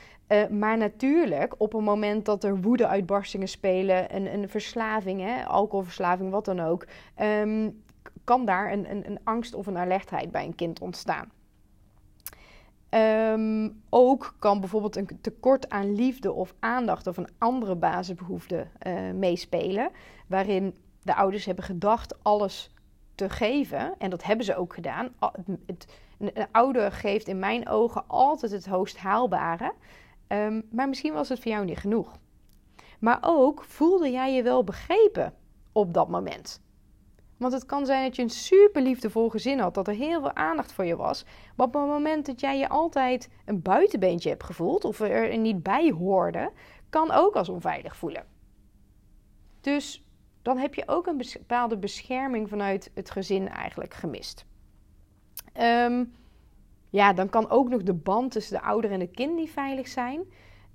Maar 0.51 0.77
natuurlijk, 0.77 1.55
op 1.59 1.75
een 1.75 1.85
moment 1.85 2.25
dat 2.25 2.45
er 2.45 2.61
woede-uitbarstingen 2.61 3.49
spelen, 3.49 4.17
een, 4.17 4.35
een 4.35 4.49
verslaving, 4.49 5.21
hè, 5.21 5.45
alcoholverslaving, 5.45 6.31
wat 6.31 6.45
dan 6.45 6.61
ook, 6.61 6.87
um, 7.21 7.83
kan 8.29 8.45
daar 8.45 8.73
een, 8.73 8.91
een, 8.91 9.07
een 9.07 9.21
angst 9.25 9.55
of 9.55 9.67
een 9.67 9.77
alertheid 9.77 10.31
bij 10.31 10.45
een 10.45 10.55
kind 10.55 10.81
ontstaan. 10.81 11.31
Um, 12.91 13.83
ook 13.89 14.35
kan 14.39 14.61
bijvoorbeeld 14.61 14.97
een 14.97 15.19
tekort 15.21 15.69
aan 15.69 15.95
liefde 15.95 16.33
of 16.33 16.55
aandacht 16.59 17.07
of 17.07 17.17
een 17.17 17.29
andere 17.39 17.77
basisbehoefte 17.77 18.67
uh, 18.87 19.11
meespelen, 19.13 19.91
waarin 20.27 20.75
de 21.03 21.15
ouders 21.15 21.45
hebben 21.45 21.65
gedacht 21.65 22.25
alles 22.25 22.71
te 23.15 23.29
geven, 23.29 23.95
en 23.99 24.11
dat 24.11 24.25
hebben 24.25 24.45
ze 24.45 24.57
ook 24.57 24.75
gedaan. 24.75 25.09
Het, 25.67 25.87
een 26.19 26.47
ouder 26.53 26.93
geeft 26.93 27.29
in 27.29 27.39
mijn 27.39 27.69
ogen 27.69 28.05
altijd 28.07 28.53
het 28.53 28.67
hoogst 28.67 28.97
haalbare, 28.97 29.73
um, 30.29 30.63
maar 30.71 30.89
misschien 30.89 31.13
was 31.13 31.29
het 31.29 31.41
voor 31.41 31.53
jou 31.53 31.65
niet 31.65 31.79
genoeg. 31.79 32.19
Maar 33.01 33.19
ook 33.21 33.65
voelde 33.65 34.11
jij 34.11 34.35
je 34.35 34.43
wel 34.43 34.65
begrepen 34.65 35.35
op 35.73 35.95
dat 35.95 36.09
moment. 36.09 36.67
Want 37.39 37.53
het 37.53 37.67
kan 37.67 37.87
zijn 37.87 38.05
dat 38.05 38.17
je 38.17 38.23
een 38.23 38.31
super 38.31 38.83
liefdevol 38.83 39.29
gezin 39.29 39.59
had, 39.59 39.75
dat 39.75 39.89
er 39.89 39.95
heel 39.95 40.21
veel 40.21 40.35
aandacht 40.35 40.73
voor 40.73 40.85
je 40.85 40.97
was. 40.97 41.25
Maar 41.57 41.67
op 41.67 41.75
het 41.75 41.87
moment 41.87 42.27
dat 42.27 42.41
jij 42.41 42.59
je 42.59 42.69
altijd 42.69 43.29
een 43.45 43.63
buitenbeentje 43.63 44.29
hebt 44.29 44.45
gevoeld 44.45 44.85
of 44.85 45.01
er 45.01 45.39
niet 45.39 45.63
bij 45.63 45.91
hoorde, 45.91 46.53
kan 46.89 47.11
ook 47.11 47.35
als 47.35 47.49
onveilig 47.49 47.97
voelen. 47.97 48.25
Dus 49.61 50.05
dan 50.43 50.59
heb 50.59 50.75
je 50.75 50.89
ook 50.89 51.07
een 51.07 51.17
bepaalde 51.17 51.79
bescherming 51.79 52.49
vanuit 52.49 52.91
het 52.95 53.11
gezin 53.11 53.49
eigenlijk 53.49 53.95
gemist. 53.95 54.47
Ehm, 55.53 56.05
ja, 56.91 57.13
dan 57.13 57.29
kan 57.29 57.51
ook 57.51 57.69
nog 57.69 57.83
de 57.83 57.95
band 57.95 58.33
tussen 58.33 58.57
de 58.57 58.63
ouder 58.63 58.91
en 58.91 59.01
het 59.01 59.11
kind 59.11 59.35
niet 59.35 59.51
veilig 59.51 59.89
zijn. 59.89 60.25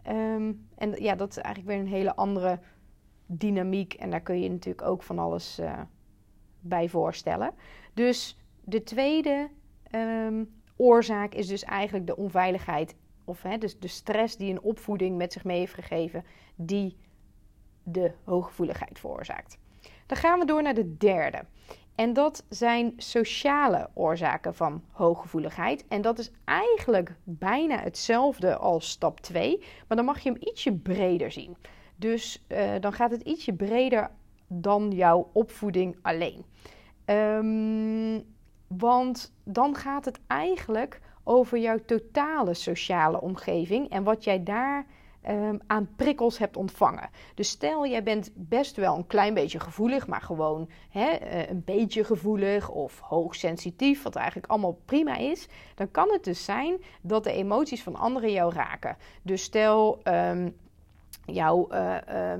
Ehm, 0.03 0.53
en 0.75 1.03
ja, 1.03 1.15
dat 1.15 1.29
is 1.29 1.38
eigenlijk 1.38 1.75
weer 1.75 1.86
een 1.86 1.98
hele 1.98 2.15
andere 2.15 2.60
dynamiek. 3.25 3.93
En 3.93 4.10
daar 4.10 4.22
kun 4.22 4.41
je 4.41 4.50
natuurlijk 4.50 4.88
ook 4.88 5.03
van 5.03 5.20
alles 5.20 5.60
uh, 5.60 5.79
bij 6.63 6.89
voorstellen. 6.89 7.51
Dus 7.93 8.38
de 8.63 8.84
tweede 8.84 9.50
um, 9.96 10.53
oorzaak 10.75 11.34
is 11.34 11.48
dus 11.48 11.63
eigenlijk 11.63 12.08
de 12.08 12.17
onveiligheid. 12.17 12.96
Of 13.25 13.41
hè, 13.41 13.58
dus 13.58 13.79
de 13.79 13.88
stress 13.88 14.38
die 14.38 14.51
een 14.51 14.62
opvoeding 14.62 15.17
met 15.17 15.34
zich 15.34 15.43
mee 15.43 15.60
heeft 15.60 15.74
gegeven, 15.74 16.25
die 16.55 16.98
de 17.84 18.12
hooggevoeligheid 18.24 19.00
veroorzaakt. 19.00 19.58
Dan 20.05 20.17
gaan 20.17 20.39
we 20.39 20.46
door 20.46 20.62
naar 20.62 20.74
de 20.74 20.98
derde. 20.98 21.46
En 21.96 22.13
dat 22.13 22.46
zijn 22.50 22.93
sociale 22.98 23.89
oorzaken 23.93 24.55
van 24.55 24.84
hooggevoeligheid. 24.91 25.88
En 25.88 26.01
dat 26.01 26.20
is 26.20 26.32
eigenlijk 26.46 27.15
bijna 27.24 27.79
hetzelfde 27.79 28.58
als 28.58 28.89
stap 28.89 29.20
2, 29.20 29.63
maar 29.88 29.98
dan 29.98 30.05
mag 30.05 30.20
je 30.20 30.32
hem 30.32 30.41
ietsje 30.41 30.74
breder 30.74 31.32
zien. 31.32 31.58
Dus 31.96 32.46
uh, 32.48 32.72
dan 32.79 32.93
gaat 32.93 33.12
het 33.12 33.22
ietsje 33.22 33.53
breder 33.53 34.12
dan 34.47 34.91
jouw 34.91 35.29
opvoeding 35.33 35.97
alleen. 36.01 36.45
Um, 37.05 38.23
want 38.67 39.33
dan 39.43 39.75
gaat 39.75 40.05
het 40.05 40.19
eigenlijk 40.27 41.00
over 41.23 41.57
jouw 41.57 41.77
totale 41.85 42.53
sociale 42.53 43.21
omgeving 43.21 43.89
en 43.89 44.03
wat 44.03 44.23
jij 44.23 44.43
daar 44.43 44.85
um, 45.29 45.59
aan 45.67 45.89
prikkels 45.95 46.38
hebt 46.38 46.57
ontvangen. 46.57 47.09
Dus 47.35 47.50
stel, 47.50 47.88
jij 47.88 48.03
bent 48.03 48.31
best 48.35 48.75
wel 48.75 48.95
een 48.95 49.07
klein 49.07 49.33
beetje 49.33 49.59
gevoelig, 49.59 50.07
maar 50.07 50.21
gewoon 50.21 50.69
hè, 50.89 51.09
eh, 51.09 51.50
een 51.50 51.63
beetje 51.65 52.03
gevoelig 52.03 52.69
of 52.69 53.00
hoogsensitief, 53.00 54.03
wat 54.03 54.15
eigenlijk 54.15 54.47
allemaal 54.47 54.79
prima 54.85 55.17
is. 55.17 55.47
Dan 55.75 55.91
kan 55.91 56.12
het 56.12 56.23
dus 56.23 56.45
zijn 56.45 56.77
dat 57.01 57.23
de 57.23 57.31
emoties 57.31 57.83
van 57.83 57.95
anderen 57.95 58.31
jou 58.31 58.53
raken. 58.53 58.97
Dus 59.21 59.43
stel, 59.43 60.00
um, 60.03 60.55
jouw. 61.25 61.67
Uh, 61.71 62.33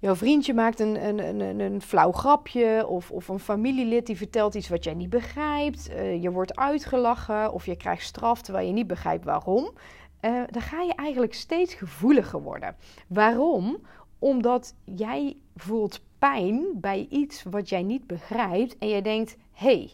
jouw 0.00 0.14
vriendje 0.14 0.54
maakt 0.54 0.80
een, 0.80 1.06
een, 1.06 1.40
een, 1.40 1.60
een 1.60 1.82
flauw 1.82 2.12
grapje 2.12 2.86
of, 2.86 3.10
of 3.10 3.28
een 3.28 3.38
familielid 3.38 4.06
die 4.06 4.16
vertelt 4.16 4.54
iets 4.54 4.68
wat 4.68 4.84
jij 4.84 4.94
niet 4.94 5.10
begrijpt. 5.10 5.90
Uh, 5.90 6.22
je 6.22 6.30
wordt 6.30 6.56
uitgelachen 6.56 7.52
of 7.52 7.66
je 7.66 7.76
krijgt 7.76 8.04
straf 8.04 8.42
terwijl 8.42 8.66
je 8.66 8.72
niet 8.72 8.86
begrijpt 8.86 9.24
waarom. 9.24 9.70
Uh, 10.20 10.42
dan 10.50 10.62
ga 10.62 10.82
je 10.82 10.94
eigenlijk 10.94 11.34
steeds 11.34 11.74
gevoeliger 11.74 12.42
worden. 12.42 12.76
Waarom? 13.06 13.78
Omdat 14.18 14.74
jij 14.84 15.36
voelt 15.56 16.00
pijn 16.18 16.66
bij 16.74 17.06
iets 17.10 17.42
wat 17.42 17.68
jij 17.68 17.82
niet 17.82 18.06
begrijpt 18.06 18.78
en 18.78 18.88
jij 18.88 19.02
denkt: 19.02 19.36
hey, 19.52 19.90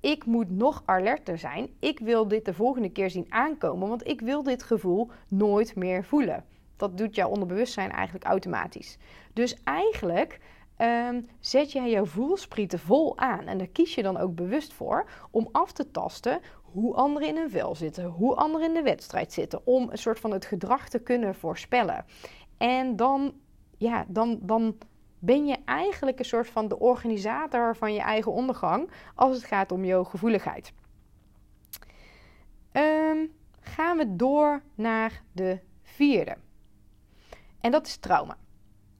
ik 0.00 0.24
moet 0.24 0.50
nog 0.50 0.82
alerter 0.84 1.38
zijn. 1.38 1.68
Ik 1.78 1.98
wil 1.98 2.28
dit 2.28 2.44
de 2.44 2.54
volgende 2.54 2.90
keer 2.90 3.10
zien 3.10 3.26
aankomen, 3.28 3.88
want 3.88 4.06
ik 4.06 4.20
wil 4.20 4.42
dit 4.42 4.62
gevoel 4.62 5.10
nooit 5.28 5.76
meer 5.76 6.04
voelen. 6.04 6.44
Dat 6.76 6.98
doet 6.98 7.14
jouw 7.14 7.28
onderbewustzijn 7.28 7.90
eigenlijk 7.90 8.24
automatisch. 8.24 8.96
Dus 9.32 9.62
eigenlijk 9.64 10.40
um, 10.78 11.28
zet 11.40 11.72
jij 11.72 11.90
jouw 11.90 12.04
voelsprieten 12.04 12.78
vol 12.78 13.18
aan. 13.18 13.46
En 13.46 13.58
daar 13.58 13.66
kies 13.66 13.94
je 13.94 14.02
dan 14.02 14.16
ook 14.16 14.34
bewust 14.34 14.72
voor 14.72 15.10
om 15.30 15.48
af 15.52 15.72
te 15.72 15.90
tasten 15.90 16.40
hoe 16.62 16.94
anderen 16.94 17.28
in 17.28 17.36
een 17.36 17.50
vel 17.50 17.74
zitten, 17.74 18.04
hoe 18.04 18.34
anderen 18.34 18.68
in 18.68 18.74
de 18.74 18.82
wedstrijd 18.82 19.32
zitten, 19.32 19.66
om 19.66 19.90
een 19.90 19.98
soort 19.98 20.20
van 20.20 20.30
het 20.30 20.44
gedrag 20.44 20.88
te 20.88 20.98
kunnen 20.98 21.34
voorspellen. 21.34 22.04
En 22.58 22.96
dan, 22.96 23.34
ja, 23.78 24.04
dan, 24.08 24.38
dan 24.42 24.76
ben 25.18 25.46
je 25.46 25.56
eigenlijk 25.64 26.18
een 26.18 26.24
soort 26.24 26.48
van 26.48 26.68
de 26.68 26.78
organisator 26.78 27.76
van 27.76 27.94
je 27.94 28.00
eigen 28.00 28.32
ondergang 28.32 28.90
als 29.14 29.36
het 29.36 29.44
gaat 29.44 29.72
om 29.72 29.84
jouw 29.84 30.04
gevoeligheid. 30.04 30.72
Um, 32.72 33.32
gaan 33.60 33.96
we 33.96 34.16
door 34.16 34.62
naar 34.74 35.22
de 35.32 35.58
vierde. 35.82 36.36
En 37.64 37.70
dat 37.70 37.86
is 37.86 37.96
trauma. 37.96 38.36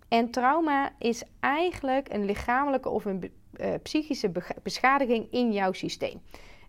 En 0.09 0.31
trauma 0.31 0.93
is 0.99 1.23
eigenlijk 1.41 2.13
een 2.13 2.25
lichamelijke 2.25 2.89
of 2.89 3.05
een 3.05 3.33
uh, 3.61 3.75
psychische 3.83 4.33
beschadiging 4.63 5.27
in 5.31 5.53
jouw 5.53 5.73
systeem. 5.73 6.23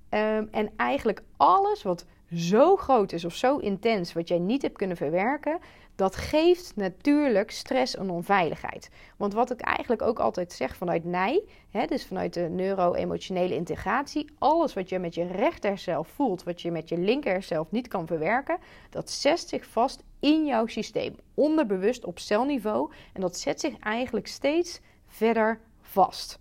Um, 0.10 0.48
en 0.52 0.70
eigenlijk 0.76 1.24
alles 1.38 1.84
wat 1.84 2.06
zo 2.34 2.76
groot 2.76 3.12
is 3.12 3.26
of 3.26 3.36
zo 3.36 3.58
intens, 3.58 4.14
wat 4.14 4.28
jij 4.28 4.40
niet 4.40 4.62
hebt 4.62 4.78
kunnen 4.78 4.98
verwerken, 4.98 5.60
dat 5.96 6.16
geeft 6.16 6.76
natuurlijk 6.76 7.52
stress 7.52 7.96
en 7.96 8.10
onveiligheid. 8.10 8.90
Want 9.18 9.34
wat 9.34 9.52
ik 9.52 9.62
eigenlijk 9.62 10.02
ook 10.02 10.20
altijd 10.20 10.54
zeg 10.54 10.76
vanuit 10.76 11.04
NIJ, 11.04 11.44
hè, 11.70 11.86
dus 11.86 12.06
vanuit 12.06 12.34
de 12.34 12.50
neuro-emotionele 12.50 13.56
integratie, 13.56 14.30
alles 14.40 14.74
wat 14.74 14.90
je 14.90 15.00
met 15.00 15.16
je 15.16 15.28
rechter 15.28 15.78
zelf 15.78 16.08
voelt, 16.08 16.44
wat 16.44 16.62
je 16.62 16.72
met 16.72 16.90
je 16.90 16.98
linker 16.98 17.44
zelf 17.44 17.72
niet 17.72 17.88
kan 17.88 18.08
verwerken, 18.08 18.58
dat 18.90 19.10
zet 19.10 19.40
zich 19.40 19.66
vast 19.66 20.04
in 20.20 20.46
jouw 20.46 20.68
systeem, 20.68 21.16
onderbewust 21.34 22.06
op 22.06 22.20
celniveau. 22.20 22.92
En 23.14 23.22
dat 23.22 23.38
zet 23.38 23.60
zich 23.60 23.80
eigenlijk 23.80 24.28
steeds 24.28 24.80
verder 25.08 25.60
vast. 25.82 26.40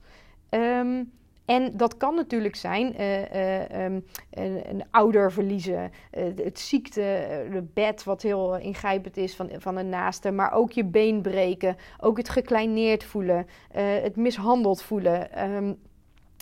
Um, 0.51 1.13
En 1.45 1.77
dat 1.77 1.97
kan 1.97 2.15
natuurlijk 2.15 2.57
zijn 2.57 3.01
uh, 3.01 3.85
um, 3.85 4.05
een, 4.31 4.71
een, 4.71 4.85
ouder 4.91 5.33
verliezen, 5.33 5.91
het 6.11 6.59
ziekte, 6.59 7.01
het 7.51 7.75
bed 7.75 8.05
wat 8.05 8.23
heel 8.23 8.57
ingrijpend 8.57 9.17
is 9.17 9.37
van, 9.37 9.51
van 9.59 9.77
een 9.77 9.89
naaste, 9.89 10.31
maar 10.31 10.53
ook 10.53 10.73
je 10.73 10.85
been 10.85 11.23
breken, 11.23 11.77
ook 12.01 12.17
het 12.17 12.29
gekleineerd 12.29 13.05
voelen, 13.05 13.47
het 14.03 14.17
mishandeld 14.17 14.83
voelen. 14.83 15.45
Um, 15.55 15.79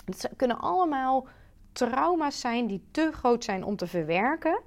het 0.04 0.30
kunnen 0.37 0.59
allemaal 0.59 1.26
trauma's 1.73 2.40
zijn 2.40 2.66
die 2.66 2.82
te 2.90 3.11
groot 3.12 3.44
zijn 3.44 3.64
om 3.64 3.76
te 3.76 3.87
verwerken. 3.87 4.61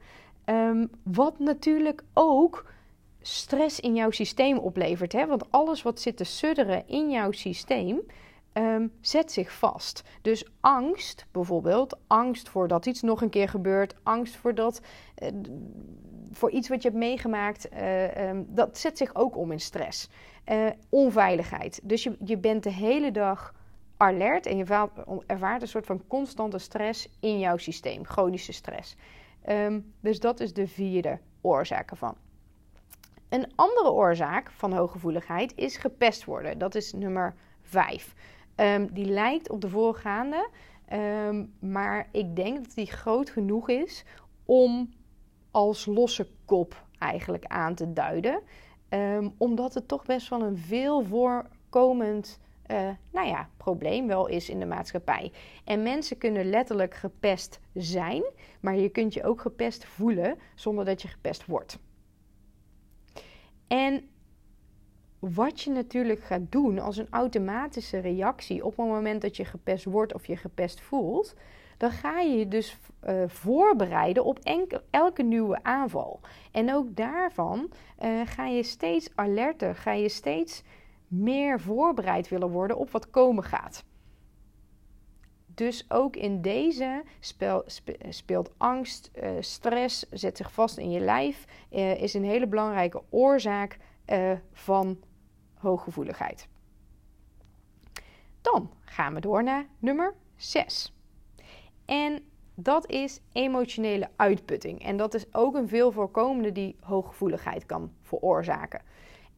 Um, 0.46 0.90
wat 1.04 1.40
natuurlijk 1.40 2.04
ook 2.14 2.66
stress 3.22 3.80
in 3.80 3.96
jouw 3.96 4.12
systeem 4.12 4.58
oplevert. 4.58 5.12
Hè? 5.12 5.28
Want 5.28 5.52
alles 5.52 5.82
wat 5.82 6.02
zit 6.02 6.18
te 6.18 6.24
sudderen 6.24 6.88
in 6.88 7.10
jouw 7.10 7.32
systeem, 7.32 8.02
um, 8.58 8.92
zet 9.02 9.32
zich 9.32 9.52
vast. 9.52 10.04
Dus 10.22 10.48
angst, 10.60 11.26
bijvoorbeeld, 11.32 11.98
angst 12.08 12.50
voordat 12.50 12.86
iets 12.86 13.02
nog 13.02 13.22
een 13.22 13.30
keer 13.30 13.50
gebeurt, 13.50 13.96
angst 14.04 14.36
voor, 14.36 14.56
dat, 14.56 14.82
uh, 15.24 15.30
voor 16.32 16.52
iets 16.52 16.70
wat 16.70 16.82
je 16.82 16.88
hebt 16.88 17.00
meegemaakt, 17.00 17.74
uh, 17.74 18.30
um, 18.30 18.46
dat 18.50 18.78
zet 18.78 18.98
zich 18.98 19.16
ook 19.16 19.38
om 19.38 19.52
in 19.52 19.60
stress. 19.60 20.10
Uh, 20.52 20.70
onveiligheid. 20.90 21.80
Dus 21.84 22.04
je, 22.04 22.18
je 22.26 22.38
bent 22.38 22.64
de 22.64 22.72
hele 22.72 23.12
dag 23.12 23.54
alert 23.98 24.46
en 24.46 24.58
je 24.58 24.90
ervaart 25.26 25.62
een 25.62 25.68
soort 25.68 25.86
van 25.86 26.08
constante 26.08 26.58
stress 26.58 27.10
in 27.20 27.40
jouw 27.40 27.58
systeem, 27.58 28.06
chronische 28.06 28.54
stress. 28.54 28.96
Um, 29.50 29.94
dus 30.00 30.20
dat 30.20 30.40
is 30.40 30.54
de 30.54 30.68
vierde 30.68 31.20
oorzaak 31.42 31.92
ervan. 31.92 32.16
Een 33.30 33.52
andere 33.56 33.92
oorzaak 33.92 34.52
van 34.52 34.74
hooggevoeligheid 34.74 35.54
is 35.56 35.78
gepest 35.78 36.26
worden. 36.26 36.58
Dat 36.58 36.76
is 36.76 36.94
nummer 36.94 37.36
5. 37.62 38.14
Ehm, 38.56 38.88
die 38.92 39.06
lijkt 39.06 39.50
op 39.50 39.62
de 39.62 39.70
voorgaande, 39.70 40.50
um, 40.94 41.54
maar 41.60 42.08
ik 42.12 42.36
denk 42.36 42.58
dat 42.58 42.76
die 42.76 42.92
groot 42.92 43.30
genoeg 43.30 43.70
is 43.70 44.04
om 44.46 44.94
als 45.52 45.86
losse 45.86 46.28
kop 46.46 46.86
eigenlijk 47.00 47.46
aan 47.46 47.76
te 47.76 47.94
duiden. 47.94 48.42
omdat 49.38 49.74
het 49.74 49.88
toch 49.88 50.06
best 50.06 50.30
wel 50.30 50.42
een 50.42 50.58
veel 50.58 51.04
voorkomend 51.04 52.40
uh, 52.72 52.90
nou 53.12 53.28
ja, 53.28 53.50
probleem 53.58 54.08
wel 54.08 54.28
is 54.28 54.50
in 54.50 54.60
de 54.60 54.66
maatschappij. 54.66 55.32
En 55.64 55.84
mensen 55.84 56.18
kunnen 56.18 56.50
letterlijk 56.50 56.94
gepest 56.94 57.60
zijn, 57.74 58.24
maar 58.60 58.76
je 58.76 58.90
kunt 58.90 59.14
je 59.14 59.24
ook 59.24 59.42
gepest 59.42 59.86
voelen 59.86 60.38
zonder 60.56 60.86
dat 60.86 61.02
je 61.02 61.08
gepest 61.08 61.46
wordt. 61.46 61.80
En 63.68 64.10
wat 65.20 65.62
je 65.62 65.72
natuurlijk 65.72 66.24
gaat 66.24 66.52
doen 66.52 66.80
als 66.80 66.98
een 66.98 67.08
automatische 67.10 67.98
reactie 67.98 68.66
op 68.66 68.78
het 68.78 68.88
moment 68.88 69.22
dat 69.22 69.38
je 69.38 69.46
gepest 69.46 69.86
wordt 69.86 70.14
of 70.14 70.28
je 70.28 70.38
gepest 70.38 70.82
voelt, 70.82 71.36
dan 71.78 71.92
ga 71.92 72.20
je 72.20 72.38
je 72.38 72.48
dus 72.48 72.78
uh, 73.08 73.24
voorbereiden 73.28 74.26
op 74.26 74.40
elke 74.90 75.24
nieuwe 75.24 75.64
aanval. 75.64 76.20
En 76.52 76.74
ook 76.74 76.96
daarvan 76.96 77.72
uh, 78.04 78.22
ga 78.26 78.46
je 78.46 78.64
steeds 78.64 79.10
alerter, 79.16 79.76
ga 79.76 79.92
je 79.92 80.10
steeds 80.10 80.64
meer 81.08 81.60
voorbereid 81.60 82.30
willen 82.30 82.50
worden 82.50 82.78
op 82.78 82.92
wat 82.92 83.10
komen 83.10 83.44
gaat. 83.44 83.84
Dus 85.46 85.86
ook 85.88 86.16
in 86.16 86.42
deze 86.42 87.04
speel, 87.20 87.64
speelt 88.10 88.52
angst, 88.58 89.12
uh, 89.16 89.30
stress, 89.40 90.10
zet 90.10 90.38
zich 90.38 90.52
vast 90.52 90.78
in 90.78 90.92
je 90.92 91.00
lijf, 91.00 91.46
is 92.00 92.14
een 92.14 92.24
hele 92.24 92.48
belangrijke 92.48 93.02
oorzaak 93.10 93.78
uh, 94.08 94.32
van 94.52 95.00
hooggevoeligheid. 95.54 96.48
Dan 98.42 98.72
gaan 98.80 99.14
we 99.14 99.20
door 99.20 99.44
naar 99.44 99.66
nummer 99.80 100.14
6. 100.36 100.94
En 101.86 102.24
dat 102.56 102.90
is 102.90 103.20
emotionele 103.32 104.10
uitputting. 104.16 104.84
En 104.84 104.98
dat 104.98 105.14
is 105.14 105.34
ook 105.34 105.56
een 105.56 105.68
veel 105.68 105.92
voorkomende 105.92 106.52
die 106.52 106.76
hooggevoeligheid 106.80 107.66
kan 107.66 107.92
veroorzaken. 108.02 108.82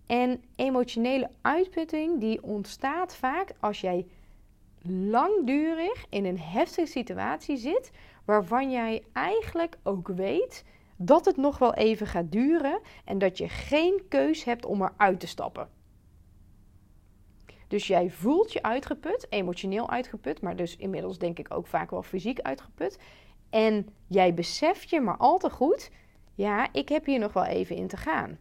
En 0.05 0.43
emotionele 0.55 1.29
uitputting 1.41 2.19
die 2.19 2.43
ontstaat 2.43 3.15
vaak 3.15 3.53
als 3.59 3.81
jij 3.81 4.07
langdurig 4.81 6.05
in 6.09 6.25
een 6.25 6.39
heftige 6.39 6.85
situatie 6.85 7.57
zit, 7.57 7.91
waarvan 8.25 8.71
jij 8.71 9.03
eigenlijk 9.13 9.77
ook 9.83 10.07
weet 10.07 10.63
dat 10.97 11.25
het 11.25 11.37
nog 11.37 11.57
wel 11.57 11.73
even 11.73 12.07
gaat 12.07 12.31
duren 12.31 12.79
en 13.05 13.17
dat 13.17 13.37
je 13.37 13.49
geen 13.49 14.01
keus 14.09 14.43
hebt 14.43 14.65
om 14.65 14.81
eruit 14.81 15.19
te 15.19 15.27
stappen. 15.27 15.69
Dus 17.67 17.87
jij 17.87 18.09
voelt 18.09 18.53
je 18.53 18.61
uitgeput, 18.63 19.27
emotioneel 19.29 19.89
uitgeput, 19.89 20.41
maar 20.41 20.55
dus 20.55 20.75
inmiddels 20.75 21.17
denk 21.17 21.39
ik 21.39 21.53
ook 21.53 21.67
vaak 21.67 21.91
wel 21.91 22.03
fysiek 22.03 22.39
uitgeput. 22.39 22.99
En 23.49 23.87
jij 24.07 24.33
beseft 24.33 24.89
je 24.89 25.01
maar 25.01 25.17
al 25.17 25.37
te 25.37 25.49
goed, 25.49 25.91
ja, 26.35 26.73
ik 26.73 26.89
heb 26.89 27.05
hier 27.05 27.19
nog 27.19 27.33
wel 27.33 27.45
even 27.45 27.75
in 27.75 27.87
te 27.87 27.97
gaan 27.97 28.37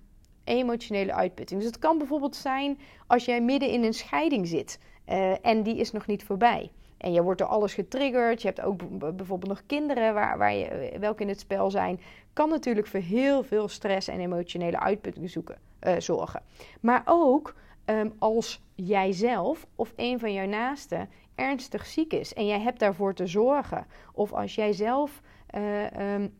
emotionele 0.46 1.12
uitputting. 1.12 1.60
Dus 1.60 1.68
het 1.68 1.78
kan 1.78 1.98
bijvoorbeeld 1.98 2.36
zijn 2.36 2.78
als 3.06 3.24
jij 3.24 3.40
midden 3.40 3.70
in 3.70 3.84
een 3.84 3.94
scheiding 3.94 4.48
zit 4.48 4.78
uh, 5.08 5.46
en 5.46 5.62
die 5.62 5.76
is 5.76 5.92
nog 5.92 6.06
niet 6.06 6.24
voorbij. 6.24 6.70
En 6.96 7.12
je 7.12 7.22
wordt 7.22 7.38
door 7.38 7.48
alles 7.48 7.74
getriggerd. 7.74 8.42
Je 8.42 8.48
hebt 8.48 8.60
ook 8.60 8.98
bijvoorbeeld 9.16 9.50
nog 9.50 9.62
kinderen 9.66 10.14
waar, 10.14 10.38
waar 10.38 10.54
je, 10.54 10.64
eh, 10.64 10.98
welke 10.98 11.22
in 11.22 11.28
het 11.28 11.40
spel 11.40 11.70
zijn. 11.70 12.00
Kan 12.32 12.48
natuurlijk 12.48 12.86
voor 12.86 13.00
heel 13.00 13.42
veel 13.42 13.68
stress 13.68 14.08
en 14.08 14.20
emotionele 14.20 14.80
uitputting 14.80 15.30
zoeken, 15.30 15.58
uh, 15.86 15.94
zorgen. 15.98 16.42
Maar 16.80 17.02
ook 17.04 17.54
um, 17.86 18.12
als 18.18 18.62
jijzelf 18.74 19.66
of 19.74 19.92
een 19.96 20.18
van 20.18 20.32
jouw 20.32 20.46
naasten 20.46 21.08
ernstig 21.34 21.86
ziek 21.86 22.12
is 22.12 22.34
en 22.34 22.46
jij 22.46 22.60
hebt 22.60 22.78
daarvoor 22.78 23.14
te 23.14 23.26
zorgen. 23.26 23.86
Of 24.12 24.32
als 24.32 24.54
jij 24.54 24.72
zelf 24.72 25.20
uh, 25.56 26.14
um, 26.14 26.34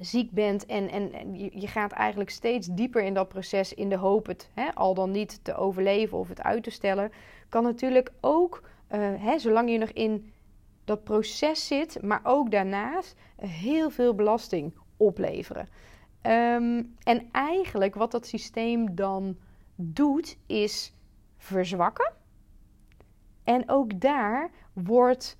ziek 0.00 0.30
bent 0.30 0.66
en, 0.66 0.90
en, 0.90 1.38
je, 1.38 1.50
je, 1.60 1.66
gaat 1.66 1.92
eigenlijk 1.92 2.30
steeds 2.30 2.66
dieper 2.66 3.02
in 3.02 3.14
dat 3.14 3.28
proces 3.28 3.74
in 3.74 3.88
de 3.88 3.96
hoop 3.96 4.26
het 4.26 4.50
hè, 4.54 4.74
al 4.74 4.94
dan 4.94 5.10
niet 5.10 5.44
te 5.44 5.54
overleven 5.54 6.18
of 6.18 6.28
het 6.28 6.42
uit 6.42 6.62
te 6.62 6.70
stellen, 6.70 7.12
kan 7.48 7.62
natuurlijk 7.62 8.12
ook, 8.20 8.62
hè, 8.98 9.38
zolang 9.38 9.70
je 9.70 9.78
nog 9.78 9.90
in 9.90 10.32
dat 10.84 11.04
proces 11.04 11.66
zit, 11.66 12.02
maar 12.02 12.20
ook 12.22 12.50
daarnaast 12.50 13.14
heel 13.36 13.90
veel 13.90 14.14
belasting 14.14 14.74
opleveren. 14.96 15.68
Um, 16.22 16.96
en 17.02 17.28
eigenlijk 17.32 17.94
wat 17.94 18.10
dat 18.10 18.26
systeem 18.26 18.94
dan 18.94 19.36
doet, 19.74 20.38
is 20.46 20.94
verzwakken. 21.36 22.12
En 23.44 23.70
ook 23.70 24.00
daar 24.00 24.50
wordt, 24.72 25.38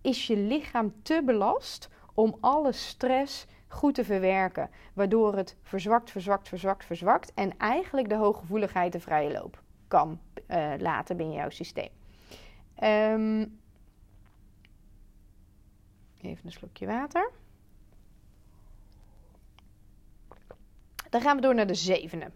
is 0.00 0.26
je 0.26 0.36
lichaam 0.36 0.94
te 1.02 1.22
belast 1.24 1.88
om 2.14 2.36
alle 2.40 2.72
stress 2.72 3.46
goed 3.68 3.94
te 3.94 4.04
verwerken. 4.04 4.70
Waardoor 4.92 5.36
het 5.36 5.56
verzwakt, 5.62 6.10
verzwakt, 6.10 6.48
verzwakt, 6.48 6.84
verzwakt. 6.84 7.32
En 7.34 7.58
eigenlijk 7.58 8.08
de 8.08 8.16
hooggevoeligheid 8.16 8.92
de 8.92 9.00
vrije 9.00 9.32
loop 9.32 9.62
kan 9.88 10.20
uh, 10.48 10.72
laten 10.78 11.16
binnen 11.16 11.36
jouw 11.36 11.50
systeem. 11.50 11.88
Um, 12.82 13.60
even 16.20 16.46
een 16.46 16.52
slokje 16.52 16.86
water. 16.86 17.30
Dan 21.10 21.20
gaan 21.20 21.36
we 21.36 21.42
door 21.42 21.54
naar 21.54 21.66
de 21.66 21.74
zevende. 21.74 22.30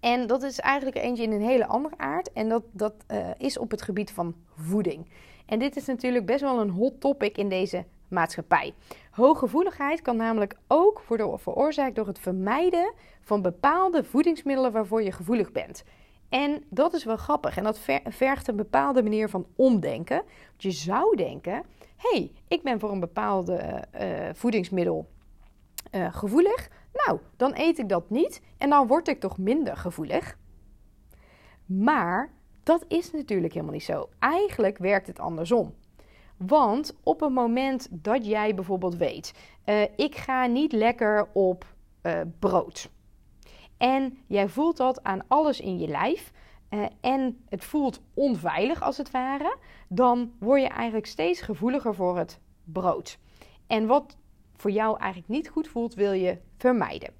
En 0.00 0.26
dat 0.26 0.42
is 0.42 0.58
eigenlijk 0.58 0.96
eentje 0.96 1.22
in 1.22 1.32
een 1.32 1.42
hele 1.42 1.66
andere 1.66 1.98
aard. 1.98 2.32
En 2.32 2.48
dat, 2.48 2.62
dat 2.72 2.94
uh, 3.10 3.30
is 3.38 3.58
op 3.58 3.70
het 3.70 3.82
gebied 3.82 4.10
van 4.10 4.34
voeding. 4.56 5.10
En 5.46 5.58
dit 5.58 5.76
is 5.76 5.86
natuurlijk 5.86 6.26
best 6.26 6.40
wel 6.40 6.60
een 6.60 6.70
hot 6.70 7.00
topic 7.00 7.36
in 7.36 7.48
deze 7.48 7.84
maatschappij. 8.08 8.74
Hooggevoeligheid 9.10 10.02
kan 10.02 10.16
namelijk 10.16 10.56
ook 10.66 11.02
worden 11.06 11.38
veroorzaakt 11.38 11.94
door 11.94 12.06
het 12.06 12.18
vermijden 12.18 12.92
van 13.20 13.42
bepaalde 13.42 14.04
voedingsmiddelen 14.04 14.72
waarvoor 14.72 15.02
je 15.02 15.12
gevoelig 15.12 15.52
bent. 15.52 15.84
En 16.28 16.64
dat 16.70 16.94
is 16.94 17.04
wel 17.04 17.16
grappig 17.16 17.56
en 17.56 17.64
dat 17.64 17.80
vergt 18.04 18.48
een 18.48 18.56
bepaalde 18.56 19.02
manier 19.02 19.28
van 19.28 19.46
omdenken. 19.56 20.16
Want 20.16 20.62
je 20.62 20.70
zou 20.70 21.16
denken: 21.16 21.52
hé, 21.96 22.18
hey, 22.18 22.32
ik 22.48 22.62
ben 22.62 22.80
voor 22.80 22.90
een 22.90 23.00
bepaalde 23.00 23.84
uh, 24.00 24.28
voedingsmiddel 24.32 25.08
uh, 25.90 26.14
gevoelig. 26.14 26.68
Nou, 26.92 27.18
dan 27.36 27.52
eet 27.54 27.78
ik 27.78 27.88
dat 27.88 28.10
niet 28.10 28.42
en 28.58 28.70
dan 28.70 28.86
word 28.86 29.08
ik 29.08 29.20
toch 29.20 29.38
minder 29.38 29.76
gevoelig. 29.76 30.38
Maar 31.66 32.32
dat 32.62 32.84
is 32.88 33.10
natuurlijk 33.10 33.52
helemaal 33.52 33.74
niet 33.74 33.84
zo. 33.84 34.08
Eigenlijk 34.18 34.78
werkt 34.78 35.06
het 35.06 35.18
andersom. 35.18 35.74
Want 36.36 36.96
op 37.02 37.20
het 37.20 37.32
moment 37.32 37.88
dat 37.90 38.26
jij 38.26 38.54
bijvoorbeeld 38.54 38.96
weet, 38.96 39.34
ik 39.96 40.16
ga 40.16 40.46
niet 40.46 40.72
lekker 40.72 41.28
op 41.32 41.64
brood. 42.38 42.90
En 43.78 44.18
jij 44.26 44.48
voelt 44.48 44.76
dat 44.76 45.02
aan 45.04 45.22
alles 45.28 45.60
in 45.60 45.78
je 45.78 45.88
lijf. 45.88 46.32
Uh, 46.70 46.86
en 47.00 47.44
het 47.48 47.64
voelt 47.64 48.00
onveilig 48.14 48.82
als 48.82 48.96
het 48.96 49.10
ware. 49.10 49.56
Dan 49.88 50.32
word 50.38 50.60
je 50.60 50.68
eigenlijk 50.68 51.06
steeds 51.06 51.40
gevoeliger 51.40 51.94
voor 51.94 52.18
het 52.18 52.40
brood. 52.64 53.18
En 53.66 53.86
wat 53.86 54.16
voor 54.56 54.70
jou 54.70 54.98
eigenlijk 54.98 55.30
niet 55.30 55.48
goed 55.48 55.68
voelt, 55.68 55.94
wil 55.94 56.12
je 56.12 56.38
vermijden. 56.56 57.12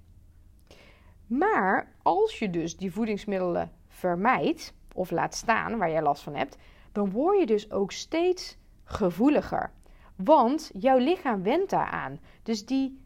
Maar 1.26 1.92
als 2.02 2.38
je 2.38 2.50
dus 2.50 2.76
die 2.76 2.92
voedingsmiddelen 2.92 3.72
vermijdt 3.88 4.74
of 4.94 5.10
laat 5.10 5.34
staan 5.34 5.78
waar 5.78 5.90
jij 5.90 6.02
last 6.02 6.22
van 6.22 6.34
hebt, 6.34 6.56
dan 6.92 7.10
word 7.10 7.38
je 7.38 7.46
dus 7.46 7.70
ook 7.70 7.92
steeds 7.92 8.56
gevoeliger. 8.84 9.72
Want 10.16 10.70
jouw 10.78 10.98
lichaam 10.98 11.42
went 11.42 11.70
daaraan. 11.70 12.20
Dus 12.42 12.66
die 12.66 13.00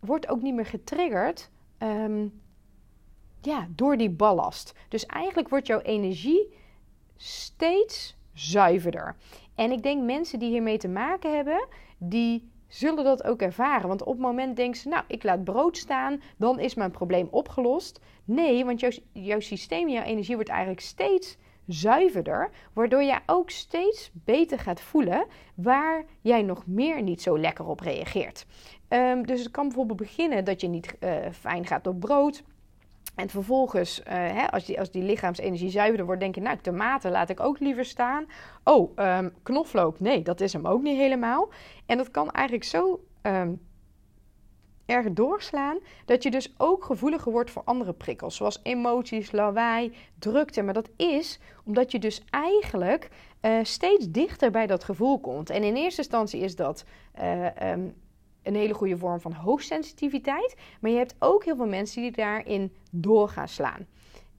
wordt 0.00 0.28
ook 0.28 0.42
niet 0.42 0.54
meer 0.54 0.66
getriggerd 0.66 1.50
ehm, 1.78 2.26
ja, 3.42 3.66
door 3.70 3.96
die 3.96 4.10
ballast. 4.10 4.74
Dus 4.88 5.06
eigenlijk 5.06 5.48
wordt 5.48 5.66
jouw 5.66 5.80
energie 5.80 6.54
steeds 7.16 8.16
zuiverder. 8.32 9.16
En 9.54 9.70
ik 9.70 9.82
denk 9.82 10.02
mensen 10.02 10.38
die 10.38 10.50
hiermee 10.50 10.78
te 10.78 10.88
maken 10.88 11.34
hebben, 11.34 11.66
die 11.98 12.50
zullen 12.68 13.04
dat 13.04 13.24
ook 13.24 13.40
ervaren. 13.40 13.88
Want 13.88 14.02
op 14.02 14.12
het 14.12 14.22
moment 14.22 14.56
denken 14.56 14.80
ze, 14.80 14.88
nou, 14.88 15.04
ik 15.06 15.22
laat 15.22 15.44
brood 15.44 15.76
staan, 15.76 16.22
dan 16.36 16.58
is 16.58 16.74
mijn 16.74 16.90
probleem 16.90 17.28
opgelost. 17.30 18.00
Nee, 18.24 18.64
want 18.64 18.80
jouw, 18.80 18.90
jouw 19.12 19.40
systeem, 19.40 19.88
jouw 19.88 20.02
energie 20.02 20.34
wordt 20.34 20.50
eigenlijk 20.50 20.80
steeds 20.80 21.36
zuiverder, 21.66 22.50
waardoor 22.72 23.02
jij 23.02 23.20
ook 23.26 23.50
steeds 23.50 24.10
beter 24.12 24.58
gaat 24.58 24.80
voelen 24.80 25.26
waar 25.54 26.04
jij 26.20 26.42
nog 26.42 26.66
meer 26.66 27.02
niet 27.02 27.22
zo 27.22 27.38
lekker 27.38 27.66
op 27.66 27.80
reageert. 27.80 28.46
Ehm, 28.88 29.22
dus 29.22 29.40
het 29.40 29.50
kan 29.50 29.66
bijvoorbeeld 29.66 29.98
beginnen 29.98 30.44
dat 30.44 30.60
je 30.60 30.68
niet 30.68 30.94
uh, 31.00 31.16
fijn 31.32 31.66
gaat 31.66 31.86
op 31.86 32.00
brood. 32.00 32.42
En 33.14 33.28
vervolgens, 33.28 34.00
uh, 34.00 34.04
hè, 34.08 34.50
als, 34.50 34.64
die, 34.64 34.78
als 34.78 34.90
die 34.90 35.02
lichaamsenergie 35.02 35.70
zuiverder 35.70 36.06
wordt, 36.06 36.20
denk 36.20 36.34
je, 36.34 36.40
nou, 36.40 36.58
tomaten 36.58 37.10
laat 37.10 37.28
ik 37.28 37.40
ook 37.40 37.58
liever 37.58 37.84
staan. 37.84 38.26
Oh, 38.64 38.96
um, 38.96 39.32
knoflook, 39.42 40.00
nee, 40.00 40.22
dat 40.22 40.40
is 40.40 40.52
hem 40.52 40.66
ook 40.66 40.82
niet 40.82 40.96
helemaal. 40.96 41.48
En 41.86 41.96
dat 41.96 42.10
kan 42.10 42.30
eigenlijk 42.30 42.66
zo 42.66 43.04
um, 43.22 43.60
erg 44.86 45.12
doorslaan 45.12 45.78
dat 46.04 46.22
je 46.22 46.30
dus 46.30 46.54
ook 46.58 46.84
gevoeliger 46.84 47.32
wordt 47.32 47.50
voor 47.50 47.62
andere 47.64 47.92
prikkels, 47.92 48.36
zoals 48.36 48.60
emoties, 48.62 49.32
lawaai, 49.32 49.92
drukte. 50.18 50.62
Maar 50.62 50.74
dat 50.74 50.90
is 50.96 51.40
omdat 51.64 51.92
je 51.92 51.98
dus 51.98 52.24
eigenlijk 52.30 53.08
uh, 53.42 53.58
steeds 53.62 54.10
dichter 54.10 54.50
bij 54.50 54.66
dat 54.66 54.84
gevoel 54.84 55.20
komt. 55.20 55.50
En 55.50 55.62
in 55.62 55.74
eerste 55.74 56.00
instantie 56.00 56.40
is 56.40 56.56
dat 56.56 56.84
uh, 57.20 57.70
um, 57.72 57.94
een 58.42 58.54
hele 58.54 58.74
goede 58.74 58.98
vorm 58.98 59.20
van 59.20 59.32
hoogsensitiviteit. 59.32 60.56
Maar 60.80 60.90
je 60.90 60.96
hebt 60.96 61.14
ook 61.18 61.44
heel 61.44 61.56
veel 61.56 61.66
mensen 61.66 62.02
die 62.02 62.12
daarin 62.12 62.72
door 62.90 63.28
gaan 63.28 63.48
slaan. 63.48 63.86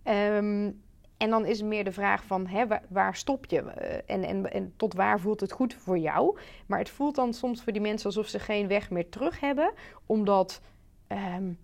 Um, 0.03 0.81
en 1.23 1.29
dan 1.29 1.45
is 1.45 1.61
meer 1.61 1.83
de 1.83 1.91
vraag 1.91 2.23
van 2.23 2.47
hè, 2.47 2.65
waar, 2.89 3.15
stop 3.15 3.45
je 3.45 3.61
eh, 3.61 4.15
en, 4.15 4.23
en, 4.23 4.51
en, 4.51 4.73
tot 4.77 4.93
waar 4.93 5.19
voelt 5.19 5.39
het 5.39 5.51
goed 5.51 5.73
voor 5.73 5.97
jou. 5.97 6.37
Maar 6.67 6.79
het 6.79 6.89
voelt 6.89 7.15
dan 7.15 7.33
soms 7.33 7.63
voor 7.63 7.73
die 7.73 7.81
mensen 7.81 8.05
alsof 8.05 8.27
ze 8.27 8.39
geen 8.39 8.67
weg 8.67 8.89
meer 8.89 9.09
terug 9.09 9.39
hebben, 9.39 9.71
omdat 10.05 10.61
um, 11.07 11.57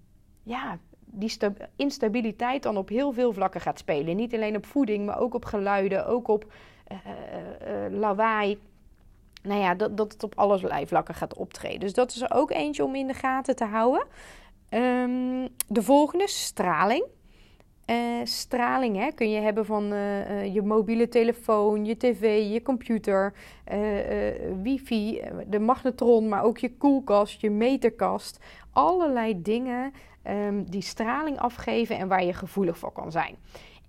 ja, 0.44 0.78
die 1.06 1.38
instabiliteit 1.76 2.64
dan 2.64 2.78
op 2.78 2.90
heel 2.90 3.12
veel 3.12 3.34
vlakken 3.34 3.62
gaat 3.62 3.80
spelen. 3.80 4.16
Niet 4.16 4.34
alleen 4.34 4.56
op 4.56 4.66
voeding, 4.66 5.06
maar 5.06 5.20
ook 5.20 5.34
op 5.34 5.46
geluiden, 5.46 6.08
ook 6.08 6.28
op 6.28 6.52
uh, 6.92 6.98
lawaai. 7.90 8.60
Nou 9.42 9.62
ja, 9.62 9.76
dat, 9.76 9.98
dat 9.98 10.14
het 10.14 10.24
op 10.24 10.34
allerlei 10.36 10.88
vlakken 10.88 11.16
gaat 11.16 11.34
optreden. 11.34 11.80
Dus 11.80 11.94
dat 11.94 12.12
is 12.12 12.22
er 12.22 12.34
ook 12.34 12.52
eentje 12.52 12.84
om 12.84 12.96
in 12.96 13.08
de 13.08 13.14
gaten 13.14 13.56
te 13.56 13.66
houden. 13.66 14.06
Um, 14.70 15.48
de 15.68 15.84
volgende, 15.84 16.28
straling. 16.28 17.06
Uh, 17.86 17.96
straling 18.24 18.98
hè, 18.98 19.12
kun 19.12 19.30
je 19.30 19.40
hebben 19.40 19.66
van 19.66 19.94
uh, 19.94 20.30
uh, 20.30 20.54
je 20.54 20.62
mobiele 20.62 21.08
telefoon, 21.08 21.86
je 21.86 21.98
tv, 21.98 22.52
je 22.52 22.62
computer, 22.62 23.34
wifi, 24.62 25.22
de 25.48 25.60
magnetron, 25.60 26.28
maar 26.28 26.44
ook 26.44 26.58
je 26.58 26.78
koelkast, 26.78 27.42
je 27.42 27.50
meterkast. 27.50 28.40
Allerlei 28.72 29.42
dingen 29.42 29.94
um, 30.28 30.70
die 30.70 30.82
straling 30.82 31.40
afgeven 31.40 31.98
en 31.98 32.08
waar 32.08 32.24
je 32.24 32.34
gevoelig 32.34 32.78
voor 32.78 32.92
kan 32.92 33.12
zijn. 33.12 33.36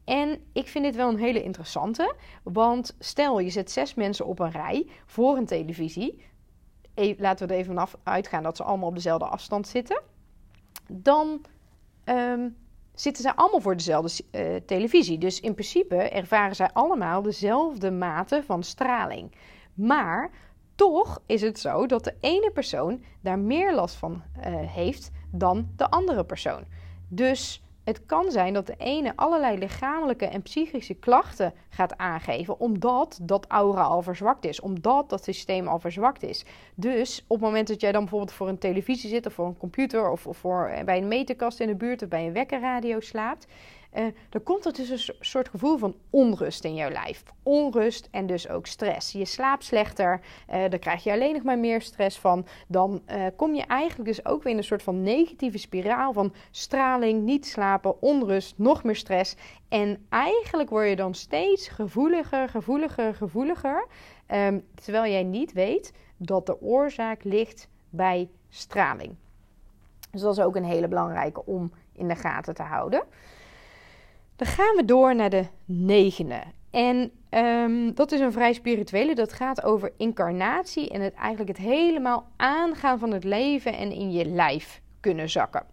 En 0.04 0.44
ik 0.52 0.68
vind 0.68 0.84
dit 0.84 0.96
wel 0.96 1.08
een 1.08 1.18
hele 1.18 1.42
interessante, 1.42 2.14
want 2.42 2.96
stel 2.98 3.38
je 3.38 3.50
zet 3.50 3.70
zes 3.70 3.94
mensen 3.94 4.26
op 4.26 4.38
een 4.38 4.50
rij 4.50 4.86
voor 5.06 5.36
een 5.36 5.46
televisie. 5.46 6.24
E 6.94 7.14
laten 7.18 7.46
we 7.46 7.52
er 7.52 7.58
even 7.60 7.74
vanaf 7.74 7.96
uitgaan 8.02 8.42
dat 8.42 8.56
ze 8.56 8.62
allemaal 8.62 8.88
op 8.88 8.94
dezelfde 8.94 9.24
afstand 9.26 9.68
zitten. 9.68 10.02
Dan 10.88 11.40
um, 12.04 12.56
zitten 12.94 13.22
zij 13.22 13.32
allemaal 13.34 13.60
voor 13.60 13.76
dezelfde 13.76 14.24
uh, 14.32 14.56
televisie. 14.66 15.18
Dus 15.18 15.40
in 15.40 15.54
principe 15.54 15.96
ervaren 15.96 16.56
zij 16.56 16.70
allemaal 16.72 17.22
dezelfde 17.22 17.90
mate 17.90 18.42
van 18.46 18.62
straling. 18.62 19.34
Maar 19.74 20.30
toch 20.74 21.22
is 21.26 21.40
het 21.40 21.58
zo 21.58 21.86
dat 21.86 22.04
de 22.04 22.14
ene 22.20 22.50
persoon 22.50 23.02
daar 23.20 23.38
meer 23.38 23.74
last 23.74 23.94
van 23.94 24.12
uh, 24.12 24.44
heeft 24.70 25.10
dan 25.30 25.68
de 25.76 25.90
andere 25.90 26.24
persoon. 26.24 26.64
Dus 27.08 27.62
het 27.90 28.06
kan 28.06 28.30
zijn 28.30 28.52
dat 28.52 28.66
de 28.66 28.74
ene 28.78 29.12
allerlei 29.16 29.58
lichamelijke 29.58 30.26
en 30.26 30.42
psychische 30.42 30.94
klachten 30.94 31.52
gaat 31.68 31.96
aangeven, 31.96 32.60
omdat 32.60 33.18
dat 33.22 33.46
aura 33.48 33.82
al 33.82 34.02
verzwakt 34.02 34.44
is, 34.44 34.60
omdat 34.60 35.08
dat 35.10 35.24
systeem 35.24 35.68
al 35.68 35.78
verzwakt 35.78 36.22
is. 36.22 36.44
Dus 36.74 37.24
op 37.26 37.36
het 37.36 37.46
moment 37.46 37.68
dat 37.68 37.80
jij 37.80 37.92
dan 37.92 38.00
bijvoorbeeld 38.00 38.32
voor 38.32 38.48
een 38.48 38.58
televisie 38.58 39.10
zit 39.10 39.26
of 39.26 39.32
voor 39.32 39.46
een 39.46 39.56
computer 39.56 40.10
of, 40.10 40.26
of 40.26 40.36
voor, 40.36 40.66
eh, 40.66 40.84
bij 40.84 40.98
een 40.98 41.08
meterkast 41.08 41.60
in 41.60 41.66
de 41.66 41.74
buurt 41.74 42.02
of 42.02 42.08
bij 42.08 42.26
een 42.26 42.32
wekkerradio 42.32 43.00
slaapt, 43.00 43.46
uh, 43.94 44.04
dan 44.28 44.42
komt 44.42 44.64
er 44.64 44.72
dus 44.72 44.90
een 44.90 45.14
soort 45.20 45.48
gevoel 45.48 45.78
van 45.78 45.94
onrust 46.10 46.64
in 46.64 46.74
jouw 46.74 46.90
lijf. 46.90 47.22
Onrust 47.42 48.08
en 48.10 48.26
dus 48.26 48.48
ook 48.48 48.66
stress. 48.66 49.12
Je 49.12 49.24
slaapt 49.24 49.64
slechter, 49.64 50.20
uh, 50.20 50.54
daar 50.54 50.78
krijg 50.78 51.04
je 51.04 51.12
alleen 51.12 51.32
nog 51.32 51.42
maar 51.42 51.58
meer 51.58 51.82
stress 51.82 52.18
van. 52.18 52.46
Dan 52.68 53.02
uh, 53.10 53.26
kom 53.36 53.54
je 53.54 53.62
eigenlijk 53.62 54.08
dus 54.08 54.24
ook 54.24 54.42
weer 54.42 54.52
in 54.52 54.58
een 54.58 54.64
soort 54.64 54.82
van 54.82 55.02
negatieve 55.02 55.58
spiraal 55.58 56.12
van 56.12 56.32
straling, 56.50 57.22
niet 57.22 57.46
slapen, 57.46 58.02
onrust, 58.02 58.58
nog 58.58 58.84
meer 58.84 58.96
stress. 58.96 59.36
En 59.68 60.06
eigenlijk 60.08 60.70
word 60.70 60.88
je 60.88 60.96
dan 60.96 61.14
steeds 61.14 61.68
gevoeliger, 61.68 62.48
gevoeliger, 62.48 63.14
gevoeliger. 63.14 63.86
Um, 64.34 64.66
terwijl 64.74 65.12
jij 65.12 65.22
niet 65.22 65.52
weet 65.52 65.92
dat 66.16 66.46
de 66.46 66.60
oorzaak 66.60 67.24
ligt 67.24 67.68
bij 67.88 68.28
straling. 68.48 69.14
Dus 70.10 70.20
dat 70.20 70.38
is 70.38 70.44
ook 70.44 70.56
een 70.56 70.64
hele 70.64 70.88
belangrijke 70.88 71.46
om 71.46 71.72
in 71.92 72.08
de 72.08 72.16
gaten 72.16 72.54
te 72.54 72.62
houden. 72.62 73.02
Dan 74.40 74.48
gaan 74.48 74.76
we 74.76 74.84
door 74.84 75.14
naar 75.14 75.30
de 75.30 75.46
negende. 75.64 76.42
En 76.70 77.12
um, 77.30 77.94
dat 77.94 78.12
is 78.12 78.20
een 78.20 78.32
vrij 78.32 78.52
spirituele. 78.52 79.14
Dat 79.14 79.32
gaat 79.32 79.62
over 79.62 79.92
incarnatie 79.96 80.90
en 80.90 81.00
het 81.00 81.14
eigenlijk 81.14 81.58
het 81.58 81.66
helemaal 81.66 82.28
aangaan 82.36 82.98
van 82.98 83.10
het 83.10 83.24
leven 83.24 83.76
en 83.76 83.92
in 83.92 84.12
je 84.12 84.24
lijf 84.24 84.80
kunnen 85.00 85.30
zakken. 85.30 85.66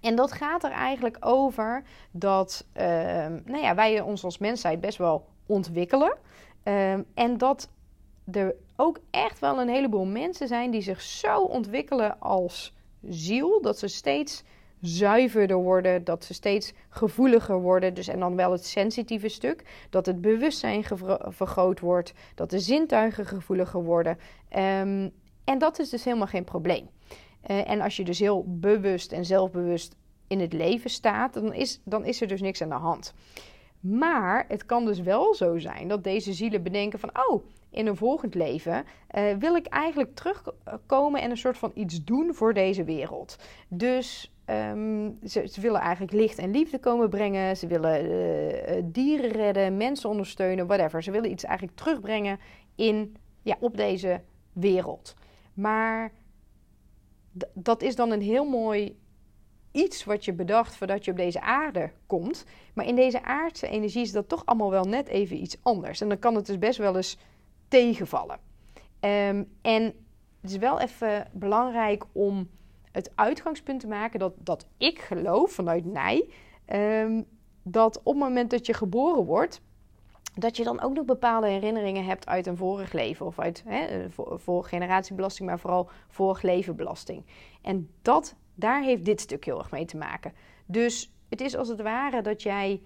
En 0.00 0.16
dat 0.16 0.32
gaat 0.32 0.64
er 0.64 0.70
eigenlijk 0.70 1.16
over 1.20 1.82
dat 2.10 2.66
um, 2.74 3.42
nou 3.44 3.62
ja, 3.62 3.74
wij 3.74 4.00
ons 4.00 4.24
als 4.24 4.38
mensheid 4.38 4.80
best 4.80 4.98
wel 4.98 5.26
ontwikkelen. 5.46 6.16
Um, 6.64 7.04
en 7.14 7.38
dat 7.38 7.68
er 8.32 8.54
ook 8.76 8.98
echt 9.10 9.38
wel 9.38 9.60
een 9.60 9.68
heleboel 9.68 10.06
mensen 10.06 10.48
zijn 10.48 10.70
die 10.70 10.82
zich 10.82 11.00
zo 11.00 11.40
ontwikkelen 11.40 12.20
als 12.20 12.74
ziel. 13.08 13.60
Dat 13.62 13.78
ze 13.78 13.88
steeds 13.88 14.44
zuiverder 14.80 15.56
worden, 15.56 16.04
dat 16.04 16.24
ze 16.24 16.34
steeds 16.34 16.72
gevoeliger 16.88 17.60
worden. 17.60 17.94
Dus 17.94 18.08
en 18.08 18.18
dan 18.18 18.36
wel 18.36 18.52
het 18.52 18.66
sensitieve 18.66 19.28
stuk, 19.28 19.86
dat 19.90 20.06
het 20.06 20.20
bewustzijn 20.20 20.84
vergroot 21.28 21.80
wordt, 21.80 22.12
dat 22.34 22.50
de 22.50 22.58
zintuigen 22.58 23.26
gevoeliger 23.26 23.84
worden. 23.84 24.18
Um, 24.56 25.12
en 25.44 25.58
dat 25.58 25.78
is 25.78 25.88
dus 25.88 26.04
helemaal 26.04 26.26
geen 26.26 26.44
probleem. 26.44 26.88
Uh, 27.50 27.70
en 27.70 27.80
als 27.80 27.96
je 27.96 28.04
dus 28.04 28.18
heel 28.18 28.44
bewust 28.46 29.12
en 29.12 29.24
zelfbewust 29.24 29.96
in 30.26 30.40
het 30.40 30.52
leven 30.52 30.90
staat, 30.90 31.34
dan 31.34 31.52
is, 31.52 31.80
dan 31.84 32.04
is 32.04 32.20
er 32.20 32.28
dus 32.28 32.40
niks 32.40 32.62
aan 32.62 32.68
de 32.68 32.74
hand. 32.74 33.14
Maar 33.80 34.44
het 34.48 34.66
kan 34.66 34.84
dus 34.84 35.00
wel 35.00 35.34
zo 35.34 35.58
zijn 35.58 35.88
dat 35.88 36.04
deze 36.04 36.32
zielen 36.32 36.62
bedenken 36.62 36.98
van, 36.98 37.10
oh, 37.28 37.44
in 37.70 37.86
een 37.86 37.96
volgend 37.96 38.34
leven 38.34 38.84
uh, 39.16 39.36
wil 39.38 39.56
ik 39.56 39.66
eigenlijk 39.66 40.14
terugkomen 40.14 41.20
en 41.20 41.30
een 41.30 41.36
soort 41.36 41.58
van 41.58 41.70
iets 41.74 42.04
doen 42.04 42.34
voor 42.34 42.54
deze 42.54 42.84
wereld. 42.84 43.36
Dus 43.68 44.32
Um, 44.50 45.18
ze, 45.24 45.46
ze, 45.46 45.60
willen 45.60 45.80
eigenlijk 45.80 46.12
licht 46.12 46.38
en 46.38 46.50
liefde 46.50 46.78
komen 46.78 47.08
brengen. 47.08 47.56
Ze 47.56 47.66
willen 47.66 48.04
uh, 48.04 48.82
dieren 48.84 49.30
redden, 49.30 49.76
mensen 49.76 50.10
ondersteunen, 50.10 50.66
whatever. 50.66 51.02
Ze 51.02 51.10
willen 51.10 51.30
iets 51.30 51.44
eigenlijk 51.44 51.76
terugbrengen 51.76 52.38
in, 52.74 53.16
ja, 53.42 53.56
op 53.60 53.76
deze 53.76 54.20
wereld. 54.52 55.14
Maar 55.54 56.12
dat 57.52 57.82
is 57.82 57.96
dan 57.96 58.10
een 58.10 58.22
heel 58.22 58.44
mooi 58.44 58.98
iets 59.72 60.04
wat 60.04 60.24
je 60.24 60.32
bedacht 60.32 60.76
voordat 60.76 61.04
je 61.04 61.10
op 61.10 61.16
deze 61.16 61.40
aarde 61.40 61.90
komt. 62.06 62.44
Maar 62.74 62.86
in 62.86 62.94
deze 62.94 63.22
aardse 63.22 63.68
energie 63.68 64.02
is 64.02 64.12
dat 64.12 64.28
toch 64.28 64.46
allemaal 64.46 64.70
wel 64.70 64.84
net 64.84 65.08
even 65.08 65.42
iets 65.42 65.56
anders. 65.62 66.00
En 66.00 66.08
dan 66.08 66.18
kan 66.18 66.34
het 66.34 66.46
dus 66.46 66.58
best 66.58 66.78
wel 66.78 66.96
eens 66.96 67.18
tegenvallen. 67.68 68.38
Um, 69.00 69.48
en 69.62 69.82
het 70.40 70.50
is 70.50 70.56
wel 70.56 70.80
even 70.80 71.28
belangrijk 71.32 72.04
om 72.12 72.48
het 72.92 73.12
uitgangspunt 73.14 73.80
te 73.80 73.86
maken 73.86 74.18
dat, 74.18 74.32
dat 74.38 74.66
ik 74.76 74.98
geloof 74.98 75.52
vanuit 75.52 75.84
mij. 75.84 76.28
Um, 76.72 77.26
dat 77.62 77.98
op 77.98 78.14
het 78.14 78.22
moment 78.22 78.50
dat 78.50 78.66
je 78.66 78.74
geboren 78.74 79.24
wordt, 79.24 79.60
dat 80.34 80.56
je 80.56 80.64
dan 80.64 80.80
ook 80.80 80.94
nog 80.94 81.04
bepaalde 81.04 81.48
herinneringen 81.48 82.04
hebt 82.04 82.26
uit 82.26 82.46
een 82.46 82.56
vorig 82.56 82.92
leven. 82.92 83.26
Of 83.26 83.38
uit 83.38 83.64
hè, 83.66 84.10
voor, 84.38 84.64
generatiebelasting, 84.64 85.48
maar 85.48 85.58
vooral 85.58 85.90
vorig 86.08 86.42
levenbelasting. 86.42 87.24
En 87.62 87.90
dat, 88.02 88.36
daar 88.54 88.82
heeft 88.82 89.04
dit 89.04 89.20
stuk 89.20 89.44
heel 89.44 89.58
erg 89.58 89.70
mee 89.70 89.84
te 89.84 89.96
maken. 89.96 90.32
Dus 90.66 91.12
het 91.28 91.40
is 91.40 91.56
als 91.56 91.68
het 91.68 91.82
ware 91.82 92.22
dat 92.22 92.42
jij 92.42 92.80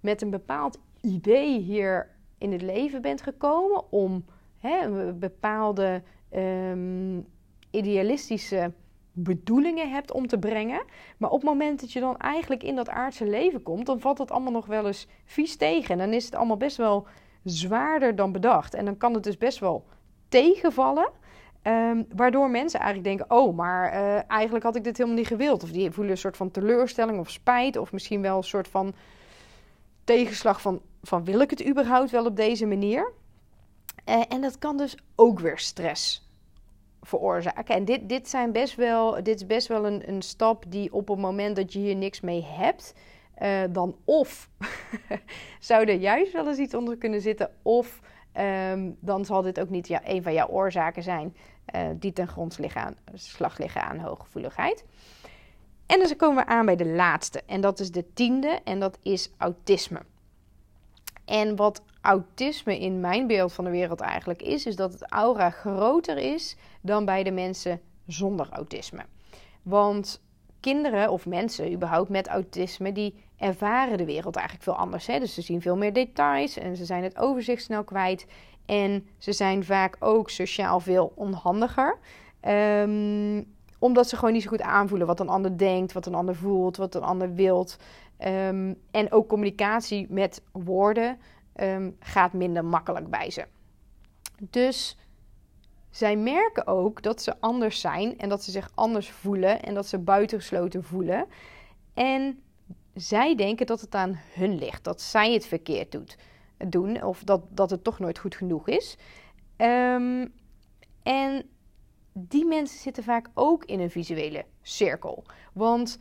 met 0.00 0.22
een 0.22 0.30
bepaald 0.30 0.78
idee 1.00 1.58
hier 1.58 2.10
in 2.38 2.52
het 2.52 2.62
leven 2.62 3.02
bent 3.02 3.22
gekomen 3.22 3.92
om 3.92 4.24
hè, 4.58 5.12
bepaalde 5.12 6.02
um, 6.34 7.26
idealistische 7.70 8.72
bedoelingen 9.12 9.90
hebt 9.90 10.12
om 10.12 10.26
te 10.26 10.38
brengen. 10.38 10.82
Maar 11.16 11.30
op 11.30 11.40
het 11.40 11.50
moment 11.50 11.80
dat 11.80 11.92
je 11.92 12.00
dan 12.00 12.16
eigenlijk 12.16 12.62
in 12.62 12.76
dat 12.76 12.88
aardse 12.88 13.26
leven 13.26 13.62
komt, 13.62 13.86
dan 13.86 14.00
valt 14.00 14.18
het 14.18 14.30
allemaal 14.30 14.52
nog 14.52 14.66
wel 14.66 14.86
eens 14.86 15.06
vies 15.24 15.56
tegen. 15.56 15.90
En 15.90 15.98
dan 15.98 16.12
is 16.12 16.24
het 16.24 16.34
allemaal 16.34 16.56
best 16.56 16.76
wel 16.76 17.06
zwaarder 17.44 18.16
dan 18.16 18.32
bedacht. 18.32 18.74
En 18.74 18.84
dan 18.84 18.96
kan 18.96 19.14
het 19.14 19.22
dus 19.22 19.38
best 19.38 19.58
wel 19.58 19.84
tegenvallen. 20.28 21.10
Um, 21.62 22.06
waardoor 22.16 22.50
mensen 22.50 22.80
eigenlijk 22.80 23.16
denken: 23.18 23.36
oh, 23.36 23.56
maar 23.56 23.92
uh, 23.92 24.30
eigenlijk 24.30 24.64
had 24.64 24.76
ik 24.76 24.84
dit 24.84 24.96
helemaal 24.96 25.18
niet 25.18 25.26
gewild. 25.26 25.62
Of 25.62 25.70
die 25.70 25.90
voelen 25.90 26.12
een 26.12 26.18
soort 26.18 26.36
van 26.36 26.50
teleurstelling 26.50 27.18
of 27.18 27.30
spijt. 27.30 27.76
Of 27.76 27.92
misschien 27.92 28.22
wel 28.22 28.36
een 28.36 28.42
soort 28.42 28.68
van 28.68 28.94
tegenslag 30.04 30.60
van: 30.60 30.80
van 31.02 31.24
wil 31.24 31.40
ik 31.40 31.50
het 31.50 31.66
überhaupt 31.66 32.10
wel 32.10 32.24
op 32.24 32.36
deze 32.36 32.66
manier? 32.66 33.12
Uh, 34.08 34.22
en 34.28 34.40
dat 34.40 34.58
kan 34.58 34.76
dus 34.76 34.96
ook 35.14 35.40
weer 35.40 35.58
stress 35.58 36.29
veroorzaken. 37.02 37.74
En 37.74 37.84
dit, 37.84 38.08
dit, 38.08 38.28
zijn 38.28 38.52
best 38.52 38.74
wel, 38.74 39.22
dit 39.22 39.34
is 39.34 39.46
best 39.46 39.68
wel 39.68 39.86
een, 39.86 40.08
een 40.08 40.22
stap 40.22 40.64
die 40.68 40.92
op 40.92 41.08
het 41.08 41.18
moment 41.18 41.56
dat 41.56 41.72
je 41.72 41.78
hier 41.78 41.96
niks 41.96 42.20
mee 42.20 42.44
hebt, 42.44 42.94
uh, 43.42 43.60
dan 43.70 43.96
of 44.04 44.48
zou 45.60 45.84
er 45.84 45.94
juist 45.94 46.32
wel 46.32 46.48
eens 46.48 46.58
iets 46.58 46.74
onder 46.74 46.96
kunnen 46.96 47.20
zitten, 47.20 47.50
of 47.62 48.00
um, 48.72 48.96
dan 49.00 49.24
zal 49.24 49.42
dit 49.42 49.60
ook 49.60 49.70
niet 49.70 49.88
ja, 49.88 50.00
een 50.04 50.22
van 50.22 50.32
jouw 50.32 50.48
oorzaken 50.48 51.02
zijn 51.02 51.36
uh, 51.74 51.80
die 51.96 52.12
ten 52.12 52.28
grondslag 52.28 53.58
liggen 53.58 53.82
aan 53.82 53.98
hooggevoeligheid. 53.98 54.84
En 55.86 55.98
dan 55.98 56.16
komen 56.16 56.44
we 56.44 56.50
aan 56.50 56.66
bij 56.66 56.76
de 56.76 56.86
laatste, 56.86 57.42
en 57.46 57.60
dat 57.60 57.80
is 57.80 57.90
de 57.90 58.12
tiende, 58.12 58.60
en 58.64 58.80
dat 58.80 58.98
is 59.02 59.30
autisme. 59.38 60.00
En 61.30 61.56
wat 61.56 61.82
autisme 62.00 62.78
in 62.78 63.00
mijn 63.00 63.26
beeld 63.26 63.52
van 63.52 63.64
de 63.64 63.70
wereld 63.70 64.00
eigenlijk 64.00 64.42
is, 64.42 64.66
is 64.66 64.76
dat 64.76 64.92
het 64.92 65.10
aura 65.10 65.50
groter 65.50 66.16
is 66.16 66.56
dan 66.80 67.04
bij 67.04 67.22
de 67.22 67.30
mensen 67.30 67.80
zonder 68.06 68.48
autisme. 68.50 69.04
Want 69.62 70.22
kinderen 70.60 71.10
of 71.10 71.26
mensen 71.26 71.72
überhaupt 71.72 72.08
met 72.08 72.28
autisme, 72.28 72.92
die 72.92 73.14
ervaren 73.36 73.98
de 73.98 74.04
wereld 74.04 74.36
eigenlijk 74.36 74.64
veel 74.64 74.76
anders. 74.76 75.06
Hè? 75.06 75.18
Dus 75.18 75.34
ze 75.34 75.42
zien 75.42 75.60
veel 75.60 75.76
meer 75.76 75.92
details 75.92 76.56
en 76.56 76.76
ze 76.76 76.84
zijn 76.84 77.02
het 77.02 77.18
overzicht 77.18 77.62
snel 77.62 77.84
kwijt. 77.84 78.26
En 78.66 79.06
ze 79.18 79.32
zijn 79.32 79.64
vaak 79.64 79.96
ook 79.98 80.30
sociaal 80.30 80.80
veel 80.80 81.12
onhandiger. 81.14 81.98
Um, 82.48 83.46
omdat 83.78 84.08
ze 84.08 84.16
gewoon 84.16 84.32
niet 84.32 84.42
zo 84.42 84.48
goed 84.48 84.62
aanvoelen 84.62 85.06
wat 85.06 85.20
een 85.20 85.28
ander 85.28 85.58
denkt, 85.58 85.92
wat 85.92 86.06
een 86.06 86.14
ander 86.14 86.36
voelt, 86.36 86.76
wat 86.76 86.94
een 86.94 87.02
ander 87.02 87.34
wilt. 87.34 87.76
Um, 88.26 88.76
en 88.90 89.12
ook 89.12 89.28
communicatie 89.28 90.06
met 90.08 90.42
woorden 90.52 91.18
um, 91.54 91.96
gaat 92.00 92.32
minder 92.32 92.64
makkelijk 92.64 93.10
bij 93.10 93.30
ze. 93.30 93.46
Dus 94.38 94.96
zij 95.90 96.16
merken 96.16 96.66
ook 96.66 97.02
dat 97.02 97.22
ze 97.22 97.40
anders 97.40 97.80
zijn 97.80 98.18
en 98.18 98.28
dat 98.28 98.42
ze 98.42 98.50
zich 98.50 98.70
anders 98.74 99.10
voelen 99.10 99.62
en 99.62 99.74
dat 99.74 99.86
ze 99.86 99.98
buitengesloten 99.98 100.84
voelen. 100.84 101.26
En 101.94 102.42
zij 102.94 103.34
denken 103.34 103.66
dat 103.66 103.80
het 103.80 103.94
aan 103.94 104.20
hun 104.34 104.58
ligt, 104.58 104.84
dat 104.84 105.00
zij 105.00 105.32
het 105.32 105.46
verkeerd 105.46 105.98
doen 106.68 107.02
of 107.02 107.24
dat, 107.24 107.42
dat 107.48 107.70
het 107.70 107.84
toch 107.84 107.98
nooit 107.98 108.18
goed 108.18 108.34
genoeg 108.34 108.68
is. 108.68 108.96
Um, 109.56 110.32
en 111.02 111.48
die 112.12 112.46
mensen 112.46 112.78
zitten 112.78 113.04
vaak 113.04 113.28
ook 113.34 113.64
in 113.64 113.80
een 113.80 113.90
visuele 113.90 114.44
cirkel. 114.62 115.24
Want 115.52 115.98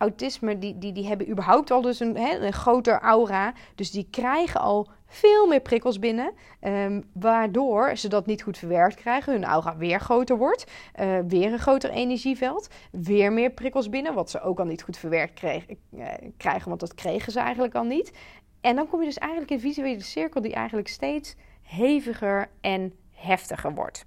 autisme, 0.00 0.58
die, 0.58 0.78
die, 0.78 0.92
die 0.92 1.06
hebben 1.06 1.30
überhaupt 1.30 1.70
al 1.70 1.80
dus 1.80 2.00
een, 2.00 2.16
hè, 2.16 2.38
een 2.38 2.52
groter 2.52 3.00
aura. 3.00 3.52
Dus 3.74 3.90
die 3.90 4.06
krijgen 4.10 4.60
al 4.60 4.88
veel 5.06 5.46
meer 5.46 5.60
prikkels 5.60 5.98
binnen. 5.98 6.32
Um, 6.62 7.04
waardoor 7.12 7.96
ze 7.96 8.08
dat 8.08 8.26
niet 8.26 8.42
goed 8.42 8.58
verwerkt 8.58 8.94
krijgen. 8.94 9.32
Hun 9.32 9.44
aura 9.44 9.76
weer 9.76 10.00
groter 10.00 10.36
wordt. 10.36 10.70
Uh, 11.00 11.18
weer 11.28 11.52
een 11.52 11.58
groter 11.58 11.90
energieveld. 11.90 12.68
Weer 12.90 13.32
meer 13.32 13.50
prikkels 13.50 13.88
binnen. 13.88 14.14
Wat 14.14 14.30
ze 14.30 14.40
ook 14.40 14.58
al 14.58 14.64
niet 14.64 14.82
goed 14.82 14.96
verwerkt 14.96 15.34
kreeg, 15.34 15.66
uh, 15.68 16.06
krijgen. 16.36 16.68
Want 16.68 16.80
dat 16.80 16.94
kregen 16.94 17.32
ze 17.32 17.40
eigenlijk 17.40 17.74
al 17.74 17.84
niet. 17.84 18.12
En 18.60 18.76
dan 18.76 18.88
kom 18.88 19.00
je 19.00 19.06
dus 19.06 19.18
eigenlijk 19.18 19.50
in 19.50 19.56
een 19.56 19.62
visuele 19.62 20.02
cirkel 20.02 20.40
die 20.40 20.54
eigenlijk 20.54 20.88
steeds 20.88 21.36
heviger 21.62 22.50
en 22.60 22.94
heftiger 23.10 23.74
wordt. 23.74 24.06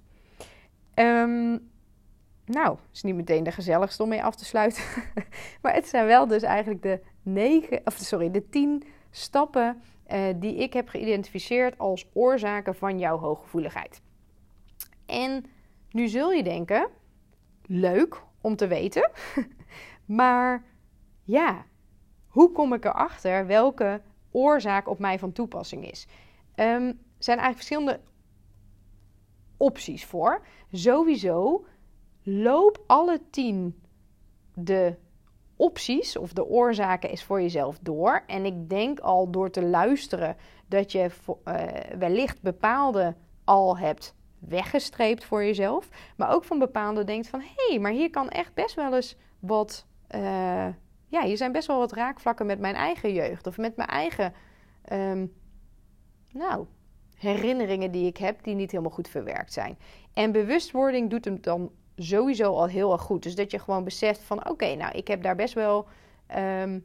Um, 0.94 1.72
nou, 2.44 2.78
is 2.92 3.02
niet 3.02 3.14
meteen 3.14 3.44
de 3.44 3.52
gezelligste 3.52 4.02
om 4.02 4.08
mee 4.08 4.22
af 4.22 4.36
te 4.36 4.44
sluiten. 4.44 4.82
maar 5.62 5.74
het 5.74 5.88
zijn 5.88 6.06
wel 6.06 6.26
dus 6.26 6.42
eigenlijk 6.42 6.82
de 6.82 7.00
negen, 7.22 7.80
of 7.84 7.94
sorry, 7.96 8.30
de 8.30 8.48
tien 8.48 8.82
stappen 9.10 9.82
uh, 10.12 10.22
die 10.36 10.54
ik 10.54 10.72
heb 10.72 10.88
geïdentificeerd 10.88 11.78
als 11.78 12.06
oorzaken 12.12 12.74
van 12.74 12.98
jouw 12.98 13.18
hooggevoeligheid. 13.18 14.02
En 15.06 15.44
nu 15.90 16.08
zul 16.08 16.32
je 16.32 16.42
denken, 16.42 16.88
leuk 17.66 18.22
om 18.40 18.56
te 18.56 18.66
weten, 18.66 19.10
maar 20.04 20.64
ja, 21.22 21.64
hoe 22.26 22.52
kom 22.52 22.72
ik 22.72 22.84
erachter 22.84 23.46
welke 23.46 24.00
oorzaak 24.30 24.88
op 24.88 24.98
mij 24.98 25.18
van 25.18 25.32
toepassing 25.32 25.90
is? 25.90 26.06
Er 26.54 26.96
zijn 27.18 27.38
eigenlijk 27.38 27.56
verschillende 27.56 28.00
opties 29.56 30.04
voor. 30.04 30.46
Sowieso 30.72 31.64
loop 32.24 32.84
alle 32.86 33.20
tien 33.30 33.82
de 34.54 34.96
opties 35.56 36.16
of 36.16 36.32
de 36.32 36.46
oorzaken 36.46 37.10
eens 37.10 37.22
voor 37.22 37.40
jezelf 37.40 37.78
door. 37.78 38.22
En 38.26 38.44
ik 38.44 38.68
denk 38.68 39.00
al 39.00 39.30
door 39.30 39.50
te 39.50 39.62
luisteren 39.62 40.36
dat 40.66 40.92
je 40.92 41.10
uh, 41.44 41.64
wellicht 41.98 42.42
bepaalde 42.42 43.14
al 43.44 43.78
hebt 43.78 44.14
weggestreept 44.38 45.24
voor 45.24 45.44
jezelf. 45.44 45.88
Maar 46.16 46.34
ook 46.34 46.44
van 46.44 46.58
bepaalde 46.58 47.04
denkt 47.04 47.28
van... 47.28 47.40
hé, 47.40 47.68
hey, 47.68 47.78
maar 47.78 47.92
hier 47.92 48.10
kan 48.10 48.28
echt 48.28 48.54
best 48.54 48.74
wel 48.74 48.94
eens 48.94 49.16
wat... 49.38 49.86
Uh, 50.14 50.66
ja, 51.08 51.22
hier 51.22 51.36
zijn 51.36 51.52
best 51.52 51.66
wel 51.66 51.78
wat 51.78 51.92
raakvlakken 51.92 52.46
met 52.46 52.58
mijn 52.58 52.74
eigen 52.74 53.12
jeugd. 53.12 53.46
Of 53.46 53.56
met 53.56 53.76
mijn 53.76 53.88
eigen... 53.88 54.32
Um, 54.92 55.32
nou, 56.32 56.66
herinneringen 57.14 57.90
die 57.90 58.06
ik 58.06 58.16
heb... 58.16 58.44
die 58.44 58.54
niet 58.54 58.70
helemaal 58.70 58.92
goed 58.92 59.08
verwerkt 59.08 59.52
zijn. 59.52 59.78
En 60.12 60.32
bewustwording 60.32 61.10
doet 61.10 61.24
hem 61.24 61.40
dan 61.40 61.70
sowieso 61.96 62.52
al 62.52 62.66
heel 62.66 62.92
erg 62.92 63.02
goed. 63.02 63.22
Dus 63.22 63.34
dat 63.34 63.50
je 63.50 63.58
gewoon 63.58 63.84
beseft 63.84 64.20
van 64.20 64.48
oké, 64.48 64.74
nou 64.74 64.98
ik 64.98 65.08
heb 65.08 65.22
daar 65.22 65.36
best 65.36 65.54
wel 65.54 65.86
um, 66.36 66.84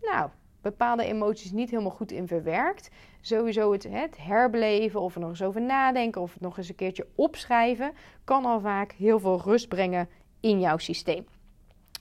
nou, 0.00 0.30
bepaalde 0.60 1.04
emoties 1.04 1.52
niet 1.52 1.70
helemaal 1.70 1.90
goed 1.90 2.12
in 2.12 2.26
verwerkt. 2.26 2.90
Sowieso 3.20 3.72
het, 3.72 3.88
het 3.90 4.16
herbeleven 4.20 5.00
of 5.00 5.14
er 5.14 5.20
nog 5.20 5.30
eens 5.30 5.42
over 5.42 5.62
nadenken 5.62 6.20
of 6.20 6.32
het 6.32 6.42
nog 6.42 6.58
eens 6.58 6.68
een 6.68 6.74
keertje 6.74 7.06
opschrijven 7.14 7.92
kan 8.24 8.44
al 8.44 8.60
vaak 8.60 8.92
heel 8.92 9.18
veel 9.18 9.40
rust 9.44 9.68
brengen 9.68 10.08
in 10.40 10.60
jouw 10.60 10.78
systeem. 10.78 11.26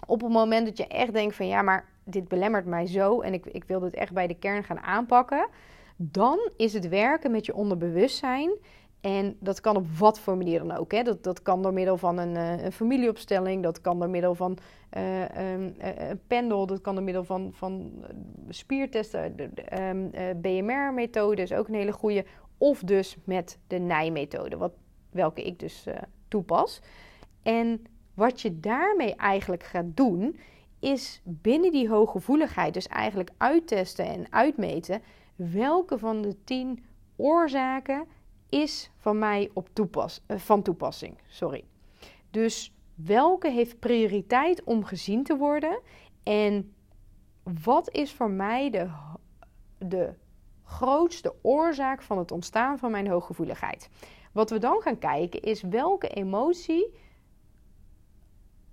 Op 0.05 0.21
het 0.21 0.31
moment 0.31 0.65
dat 0.65 0.77
je 0.77 0.87
echt 0.87 1.13
denkt 1.13 1.35
van 1.35 1.47
ja, 1.47 1.61
maar 1.61 1.89
dit 2.03 2.27
belemmert 2.27 2.65
mij 2.65 2.85
zo 2.85 3.21
en 3.21 3.33
ik, 3.33 3.45
ik 3.45 3.63
wil 3.63 3.79
dit 3.79 3.93
echt 3.93 4.13
bij 4.13 4.27
de 4.27 4.37
kern 4.37 4.63
gaan 4.63 4.79
aanpakken, 4.79 5.47
dan 5.95 6.49
is 6.57 6.73
het 6.73 6.87
werken 6.87 7.31
met 7.31 7.45
je 7.45 7.55
onderbewustzijn 7.55 8.51
en 9.01 9.37
dat 9.39 9.61
kan 9.61 9.75
op 9.75 9.87
wat 9.97 10.19
voor 10.19 10.37
manier 10.37 10.59
dan 10.59 10.77
ook. 10.77 10.91
Hè. 10.91 11.03
Dat, 11.03 11.23
dat 11.23 11.41
kan 11.41 11.61
door 11.61 11.73
middel 11.73 11.97
van 11.97 12.17
een, 12.17 12.35
uh, 12.35 12.63
een 12.63 12.71
familieopstelling, 12.71 13.63
dat 13.63 13.81
kan 13.81 13.99
door 13.99 14.09
middel 14.09 14.35
van 14.35 14.57
uh, 14.97 15.53
um, 15.53 15.75
uh, 15.79 16.09
een 16.09 16.21
pendel, 16.27 16.65
dat 16.65 16.81
kan 16.81 16.95
door 16.95 17.03
middel 17.03 17.23
van, 17.23 17.49
van 17.53 17.91
spiertesten. 18.49 19.35
De, 19.35 19.49
um, 19.89 20.11
BMR-methode 20.41 21.41
is 21.41 21.53
ook 21.53 21.67
een 21.67 21.73
hele 21.73 21.91
goede. 21.91 22.25
Of 22.57 22.79
dus 22.79 23.17
met 23.23 23.59
de 23.67 23.77
nijmethode, 23.77 24.57
wat, 24.57 24.73
welke 25.09 25.43
ik 25.43 25.59
dus 25.59 25.85
toepas. 26.27 26.81
En 27.43 27.85
wat 28.13 28.41
je 28.41 28.59
daarmee 28.59 29.15
eigenlijk 29.15 29.63
gaat 29.63 29.85
doen, 29.97 30.39
is 30.79 31.21
binnen 31.23 31.71
die 31.71 31.89
hooggevoeligheid, 31.89 32.73
dus 32.73 32.87
eigenlijk 32.87 33.29
uittesten 33.37 34.05
en 34.05 34.25
uitmeten, 34.29 35.01
welke 35.35 35.97
van 35.97 36.21
de 36.21 36.43
tien 36.43 36.83
oorzaken 37.15 38.05
is 38.49 38.91
van 38.97 39.19
mij 39.19 39.49
op 39.53 39.69
uh, 39.77 40.37
van 40.37 40.61
toepassing. 40.61 41.17
Sorry. 41.27 41.63
Dus 42.31 42.73
welke 42.95 43.49
heeft 43.49 43.79
prioriteit 43.79 44.63
om 44.63 44.83
gezien 44.83 45.23
te 45.23 45.37
worden? 45.37 45.79
En 46.23 46.73
wat 47.43 47.93
is 47.93 48.13
voor 48.13 48.29
mij 48.29 48.69
de, 48.69 48.89
de 49.77 50.13
grootste 50.63 51.35
oorzaak 51.41 52.01
van 52.01 52.17
het 52.17 52.31
ontstaan 52.31 52.77
van 52.77 52.91
mijn 52.91 53.07
hooggevoeligheid? 53.07 53.89
Wat 54.31 54.49
we 54.49 54.57
dan 54.57 54.81
gaan 54.81 54.99
kijken 54.99 55.41
is 55.41 55.61
welke 55.61 56.07
emotie 56.07 56.93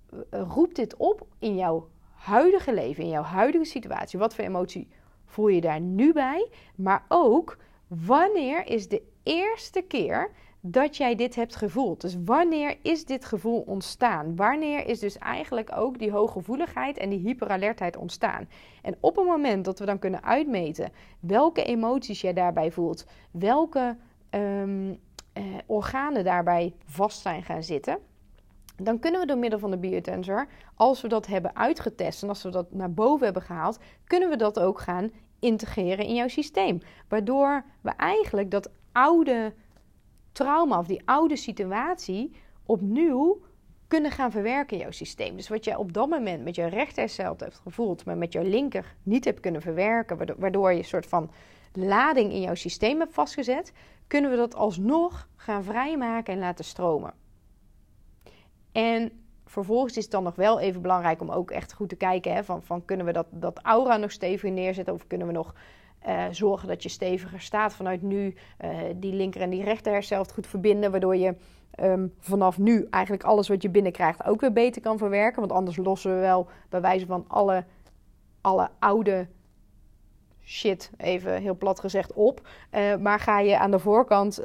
eh, 0.09 0.41
roept 0.53 0.75
dit 0.75 0.95
op 0.95 1.27
in 1.39 1.55
jouw 1.55 1.89
huidige 2.13 2.73
leven, 2.73 3.03
in 3.03 3.09
jouw 3.09 3.23
huidige 3.23 3.65
situatie? 3.65 4.19
Wat 4.19 4.35
voor 4.35 4.43
emotie 4.43 4.87
voel 5.25 5.47
je 5.47 5.61
daar 5.61 5.81
nu 5.81 6.13
bij? 6.13 6.49
Maar 6.75 7.05
ook 7.07 7.57
wanneer 7.87 8.67
is 8.67 8.87
de 8.87 9.13
eerste 9.25 9.81
keer 9.81 10.31
dat 10.67 10.97
jij 10.97 11.15
dit 11.15 11.35
hebt 11.35 11.55
gevoeld. 11.55 12.01
Dus 12.01 12.17
wanneer 12.25 12.77
is 12.81 13.05
dit 13.05 13.25
gevoel 13.25 13.59
ontstaan? 13.59 14.35
Wanneer 14.35 14.87
is 14.87 14.99
dus 14.99 15.17
eigenlijk 15.17 15.71
ook 15.75 15.99
die 15.99 16.11
hooggevoeligheid 16.11 16.97
en 16.97 17.09
die 17.09 17.19
hyperalertheid 17.19 17.97
ontstaan? 17.97 18.47
En 18.81 18.95
op 18.99 19.15
het 19.15 19.25
moment 19.25 19.65
dat 19.65 19.79
we 19.79 19.85
dan 19.85 19.99
kunnen 19.99 20.23
uitmeten 20.23 20.91
welke 21.19 21.63
emoties 21.63 22.21
jij 22.21 22.33
daarbij 22.33 22.71
voelt, 22.71 23.05
welke 23.31 23.97
ehm, 24.29 24.93
eh, 25.33 25.43
organen 25.65 26.23
daarbij 26.23 26.73
vast 26.85 27.21
zijn 27.21 27.43
gaan 27.43 27.63
zitten, 27.63 27.97
dan 28.77 28.99
kunnen 28.99 29.19
we 29.19 29.27
door 29.27 29.37
middel 29.37 29.59
van 29.59 29.71
de 29.71 29.77
biotensor, 29.77 30.47
als 30.75 31.01
we 31.01 31.07
dat 31.07 31.27
hebben 31.27 31.55
uitgetest 31.55 32.23
en 32.23 32.29
als 32.29 32.43
we 32.43 32.49
dat 32.49 32.73
naar 32.73 32.93
boven 32.93 33.25
hebben 33.25 33.43
gehaald, 33.43 33.79
kunnen 34.03 34.29
we 34.29 34.35
dat 34.35 34.59
ook 34.59 34.79
gaan 34.79 35.11
integreren 35.39 36.05
in 36.05 36.15
jouw 36.15 36.27
systeem. 36.27 36.81
Waardoor 37.07 37.63
we 37.81 37.89
eigenlijk 37.89 38.51
dat 38.51 38.69
oude 38.95 39.53
trauma 40.31 40.79
of 40.79 40.87
die 40.87 41.01
oude 41.05 41.35
situatie 41.35 42.31
opnieuw 42.65 43.41
kunnen 43.87 44.11
gaan 44.11 44.31
verwerken 44.31 44.77
in 44.77 44.81
jouw 44.81 44.91
systeem. 44.91 45.35
Dus 45.35 45.47
wat 45.47 45.65
je 45.65 45.77
op 45.77 45.93
dat 45.93 46.09
moment 46.09 46.43
met 46.43 46.55
je 46.55 46.65
rechtercel 46.65 47.35
hebt 47.37 47.59
gevoeld, 47.63 48.05
maar 48.05 48.17
met 48.17 48.33
je 48.33 48.43
linker 48.43 48.95
niet 49.03 49.25
hebt 49.25 49.39
kunnen 49.39 49.61
verwerken, 49.61 50.37
waardoor 50.37 50.71
je 50.71 50.77
een 50.77 50.85
soort 50.85 51.05
van 51.05 51.31
lading 51.73 52.31
in 52.31 52.41
jouw 52.41 52.55
systeem 52.55 52.99
hebt 52.99 53.13
vastgezet, 53.13 53.73
kunnen 54.07 54.31
we 54.31 54.37
dat 54.37 54.55
alsnog 54.55 55.27
gaan 55.35 55.63
vrijmaken 55.63 56.33
en 56.33 56.39
laten 56.39 56.65
stromen. 56.65 57.13
En 58.71 59.11
vervolgens 59.45 59.97
is 59.97 60.03
het 60.03 60.11
dan 60.11 60.23
nog 60.23 60.35
wel 60.35 60.59
even 60.59 60.81
belangrijk 60.81 61.21
om 61.21 61.29
ook 61.29 61.51
echt 61.51 61.73
goed 61.73 61.89
te 61.89 61.95
kijken: 61.95 62.33
hè, 62.33 62.43
van, 62.43 62.63
van 62.63 62.85
kunnen 62.85 63.05
we 63.05 63.11
dat, 63.11 63.27
dat 63.31 63.59
aura 63.61 63.97
nog 63.97 64.11
steviger 64.11 64.51
neerzetten 64.51 64.93
of 64.93 65.07
kunnen 65.07 65.27
we 65.27 65.33
nog 65.33 65.53
uh, 66.07 66.23
zorgen 66.31 66.67
dat 66.67 66.83
je 66.83 66.89
steviger 66.89 67.41
staat 67.41 67.73
vanuit 67.73 68.01
nu. 68.01 68.35
Uh, 68.63 68.69
die 68.95 69.13
linker 69.13 69.41
en 69.41 69.49
die 69.49 69.63
rechter 69.63 69.91
herself 69.93 70.29
goed 70.29 70.47
verbinden. 70.47 70.91
Waardoor 70.91 71.15
je 71.15 71.35
um, 71.81 72.13
vanaf 72.19 72.57
nu 72.57 72.87
eigenlijk 72.89 73.23
alles 73.23 73.47
wat 73.47 73.61
je 73.61 73.69
binnenkrijgt 73.69 74.25
ook 74.25 74.41
weer 74.41 74.53
beter 74.53 74.81
kan 74.81 74.97
verwerken. 74.97 75.39
Want 75.39 75.51
anders 75.51 75.77
lossen 75.77 76.13
we 76.13 76.19
wel 76.19 76.47
bij 76.69 76.81
wijze 76.81 77.05
van 77.05 77.25
alle, 77.27 77.63
alle 78.41 78.69
oude 78.79 79.27
shit, 80.43 80.91
even 80.97 81.41
heel 81.41 81.57
plat 81.57 81.79
gezegd, 81.79 82.13
op. 82.13 82.47
Uh, 82.71 82.95
maar 82.95 83.19
ga 83.19 83.39
je 83.39 83.57
aan 83.59 83.71
de 83.71 83.79
voorkant 83.79 84.35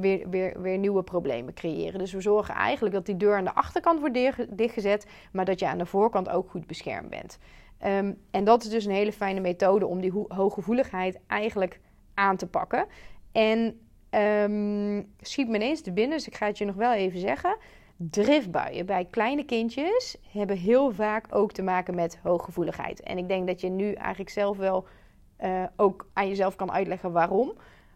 weer, 0.00 0.30
weer, 0.30 0.60
weer 0.60 0.78
nieuwe 0.78 1.02
problemen 1.02 1.54
creëren. 1.54 1.98
Dus 1.98 2.12
we 2.12 2.20
zorgen 2.20 2.54
eigenlijk 2.54 2.94
dat 2.94 3.06
die 3.06 3.16
deur 3.16 3.36
aan 3.36 3.44
de 3.44 3.54
achterkant 3.54 4.00
wordt 4.00 4.18
dichtgezet. 4.56 5.06
Maar 5.32 5.44
dat 5.44 5.58
je 5.58 5.66
aan 5.66 5.78
de 5.78 5.86
voorkant 5.86 6.28
ook 6.28 6.50
goed 6.50 6.66
beschermd 6.66 7.10
bent. 7.10 7.38
Um, 7.86 8.18
en 8.30 8.44
dat 8.44 8.62
is 8.62 8.68
dus 8.68 8.84
een 8.84 8.92
hele 8.92 9.12
fijne 9.12 9.40
methode 9.40 9.86
om 9.86 10.00
die 10.00 10.12
hooggevoeligheid 10.28 11.20
eigenlijk 11.26 11.80
aan 12.14 12.36
te 12.36 12.46
pakken. 12.46 12.86
En 13.32 13.80
um, 14.10 15.12
schiet 15.20 15.48
me 15.48 15.54
ineens 15.54 15.80
te 15.80 15.92
binnen, 15.92 16.16
dus 16.16 16.26
ik 16.26 16.36
ga 16.36 16.46
het 16.46 16.58
je 16.58 16.64
nog 16.64 16.74
wel 16.74 16.92
even 16.92 17.20
zeggen. 17.20 17.56
Driftbuien 17.96 18.86
bij 18.86 19.06
kleine 19.10 19.44
kindjes 19.44 20.16
hebben 20.30 20.56
heel 20.56 20.92
vaak 20.92 21.26
ook 21.30 21.52
te 21.52 21.62
maken 21.62 21.94
met 21.94 22.18
hooggevoeligheid. 22.22 23.00
En 23.00 23.18
ik 23.18 23.28
denk 23.28 23.46
dat 23.46 23.60
je 23.60 23.68
nu 23.68 23.92
eigenlijk 23.92 24.30
zelf 24.30 24.56
wel 24.56 24.86
uh, 25.44 25.64
ook 25.76 26.06
aan 26.12 26.28
jezelf 26.28 26.56
kan 26.56 26.72
uitleggen 26.72 27.12
waarom. 27.12 27.52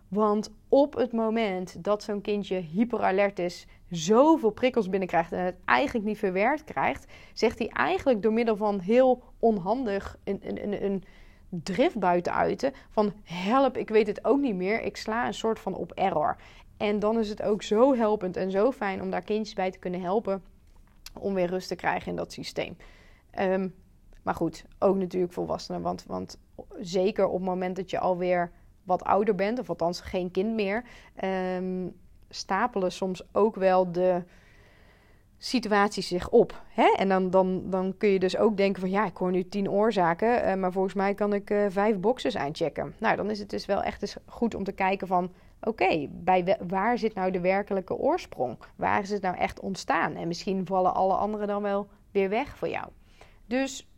Want 0.09 0.55
op 0.69 0.95
het 0.95 1.13
moment 1.13 1.85
dat 1.85 2.03
zo'n 2.03 2.21
kindje 2.21 2.57
hyperalert 2.57 3.39
is, 3.39 3.67
zoveel 3.91 4.51
prikkels 4.51 4.89
binnenkrijgt 4.89 5.33
en 5.33 5.45
het 5.45 5.57
eigenlijk 5.65 6.07
niet 6.07 6.19
verwerkt 6.19 6.65
krijgt, 6.65 7.13
zegt 7.33 7.59
hij 7.59 7.69
eigenlijk 7.69 8.23
door 8.23 8.33
middel 8.33 8.57
van 8.57 8.79
heel 8.81 9.23
onhandig 9.39 10.19
een, 10.25 10.41
een, 10.43 10.63
een, 10.63 10.85
een 10.85 11.05
drift 11.49 11.99
buiten 11.99 12.35
uiten 12.35 12.73
van 12.91 13.13
help, 13.23 13.77
ik 13.77 13.89
weet 13.89 14.07
het 14.07 14.25
ook 14.25 14.41
niet 14.41 14.55
meer, 14.55 14.83
ik 14.83 14.97
sla 14.97 15.27
een 15.27 15.35
soort 15.35 15.59
van 15.59 15.75
op 15.75 15.93
error. 15.93 16.37
En 16.77 16.99
dan 16.99 17.19
is 17.19 17.29
het 17.29 17.43
ook 17.43 17.63
zo 17.63 17.95
helpend 17.95 18.37
en 18.37 18.51
zo 18.51 18.73
fijn 18.73 19.03
om 19.03 19.11
daar 19.11 19.23
kindjes 19.23 19.55
bij 19.55 19.71
te 19.71 19.79
kunnen 19.79 20.01
helpen 20.01 20.43
om 21.13 21.35
weer 21.35 21.47
rust 21.47 21.69
te 21.69 21.75
krijgen 21.75 22.11
in 22.11 22.17
dat 22.17 22.33
systeem. 22.33 22.77
Um, 23.39 23.75
maar 24.23 24.35
goed, 24.35 24.65
ook 24.79 24.97
natuurlijk 24.97 25.33
volwassenen, 25.33 25.83
want, 25.83 26.05
want 26.07 26.39
zeker 26.81 27.27
op 27.27 27.35
het 27.35 27.49
moment 27.49 27.77
dat 27.77 27.91
je 27.91 27.99
alweer 27.99 28.51
wat 28.83 29.05
ouder 29.05 29.35
bent, 29.35 29.59
of 29.59 29.69
althans 29.69 30.01
geen 30.01 30.31
kind 30.31 30.55
meer, 30.55 30.85
um, 31.57 31.95
stapelen 32.37 32.93
soms 32.93 33.23
ook 33.33 33.55
wel 33.55 33.93
de 33.93 34.23
situaties 35.39 36.09
zich 36.09 36.29
op. 36.29 36.63
Hè? 36.69 36.95
En 36.97 37.09
dan, 37.09 37.31
dan, 37.31 37.71
dan 37.71 37.95
kun 37.99 38.09
je 38.09 38.19
dus 38.19 38.37
ook 38.37 38.57
denken 38.57 38.81
van 38.81 38.91
ja, 38.91 39.07
ik 39.07 39.17
hoor 39.17 39.31
nu 39.31 39.49
tien 39.49 39.71
oorzaken, 39.71 40.49
uh, 40.49 40.55
maar 40.55 40.73
volgens 40.73 40.95
mij 40.95 41.15
kan 41.15 41.33
ik 41.33 41.51
uh, 41.51 41.67
vijf 41.69 41.99
boxes 41.99 42.37
aanchecken. 42.37 42.95
Nou, 42.99 43.17
dan 43.17 43.31
is 43.31 43.39
het 43.39 43.51
dus 43.51 43.67
wel 43.67 43.83
echt 43.83 44.03
eens 44.03 44.17
goed 44.27 44.55
om 44.55 44.65
te 44.65 44.73
kijken 44.73 45.07
van 45.07 45.33
oké, 45.61 46.07
bij 46.11 46.59
waar 46.69 46.99
zit 46.99 47.15
nou 47.15 47.31
de 47.31 47.41
werkelijke 47.41 47.97
oorsprong? 47.97 48.59
Waar 48.77 49.03
is 49.03 49.11
het 49.11 49.23
nou 49.23 49.37
echt 49.37 49.61
ontstaan? 49.61 50.15
En 50.15 50.29
misschien 50.29 50.67
vallen 50.67 50.95
alle 50.95 51.15
anderen 51.15 51.47
dan 51.47 51.63
wel 51.63 51.89
weer 52.11 52.29
weg 52.29 52.57
voor 52.57 52.69
jou. 52.69 52.89
Dus 53.47 53.89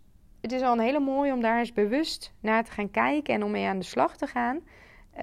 het 0.41 0.53
is 0.53 0.63
al 0.63 0.73
een 0.73 0.81
hele 0.85 1.01
mooie 1.01 1.33
om 1.33 1.41
daar 1.41 1.59
eens 1.59 1.73
bewust 1.73 2.33
naar 2.41 2.65
te 2.65 2.71
gaan 2.71 2.91
kijken 2.91 3.35
en 3.35 3.45
om 3.45 3.51
mee 3.51 3.67
aan 3.67 3.79
de 3.79 3.85
slag 3.85 4.17
te 4.17 4.27
gaan. 4.27 4.61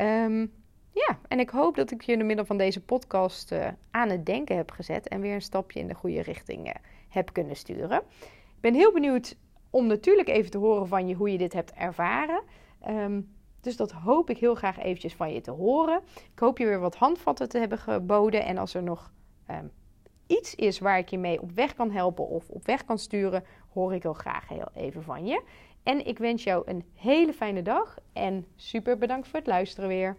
Um, 0.02 0.52
ja, 0.96 1.20
en 1.28 1.40
ik 1.40 1.50
hoop 1.50 1.76
dat 1.76 1.92
ik 1.92 2.02
je 2.02 2.12
in 2.12 2.18
de 2.18 2.24
middel 2.24 2.46
van 2.46 2.58
deze 2.58 2.82
podcast 2.82 3.52
uh, 3.52 3.68
aan 3.92 4.10
het 4.10 4.26
denken 4.26 4.56
heb 4.56 4.72
gezet 4.72 5.08
en 5.08 5.22
weer 5.22 5.34
een 5.34 5.42
stapje 5.42 5.80
in 5.80 5.88
de 5.88 5.94
goede 5.94 6.22
richting 6.22 6.68
uh, 6.68 6.74
heb 7.10 7.34
kunnen 7.34 7.56
sturen. 7.56 8.02
Ik 8.20 8.62
ben 8.62 8.74
heel 8.74 8.92
benieuwd 8.92 9.36
om 9.70 9.88
natuurlijk 9.88 10.28
even 10.28 10.52
te 10.52 10.58
horen 10.58 10.88
van 10.88 11.08
je 11.08 11.16
hoe 11.16 11.32
je 11.32 11.38
dit 11.38 11.54
hebt 11.54 11.74
ervaren. 11.74 12.42
Um, 12.88 13.34
dus 13.62 13.78
dat 13.78 13.92
hoop 13.92 14.30
ik 14.30 14.38
heel 14.38 14.56
graag 14.56 14.80
eventjes 14.80 15.16
van 15.16 15.34
je 15.34 15.42
te 15.42 15.52
horen. 15.52 16.02
Ik 16.16 16.40
hoop 16.40 16.58
je 16.58 16.66
weer 16.66 16.80
wat 16.80 16.96
handvatten 16.96 17.50
te 17.50 17.58
hebben 17.58 17.78
geboden. 17.78 18.46
En 18.46 18.58
als 18.58 18.74
er 18.74 18.84
nog 18.84 19.12
um, 19.50 19.72
iets 20.28 20.56
is 20.56 20.80
waar 20.80 20.98
ik 20.98 21.10
je 21.10 21.18
mee 21.18 21.42
op 21.42 21.52
weg 21.52 21.74
kan 21.76 21.92
helpen 21.92 22.28
of 22.28 22.50
op 22.50 22.66
weg 22.66 22.86
kan 22.86 22.98
sturen, 22.98 23.44
hoor 23.74 23.94
ik 23.94 24.04
heel 24.04 24.14
graag 24.14 24.48
heel 24.48 24.70
even 24.74 25.04
van 25.04 25.26
je. 25.26 25.44
En 25.84 26.06
ik 26.06 26.18
wens 26.18 26.44
jou 26.44 26.64
een 26.66 26.84
hele 26.94 27.34
fijne 27.34 27.62
dag 27.62 27.98
en 28.14 28.46
super 28.56 28.98
bedankt 28.98 29.28
voor 29.28 29.40
het 29.40 29.48
luisteren 29.48 29.90
weer. 29.90 30.18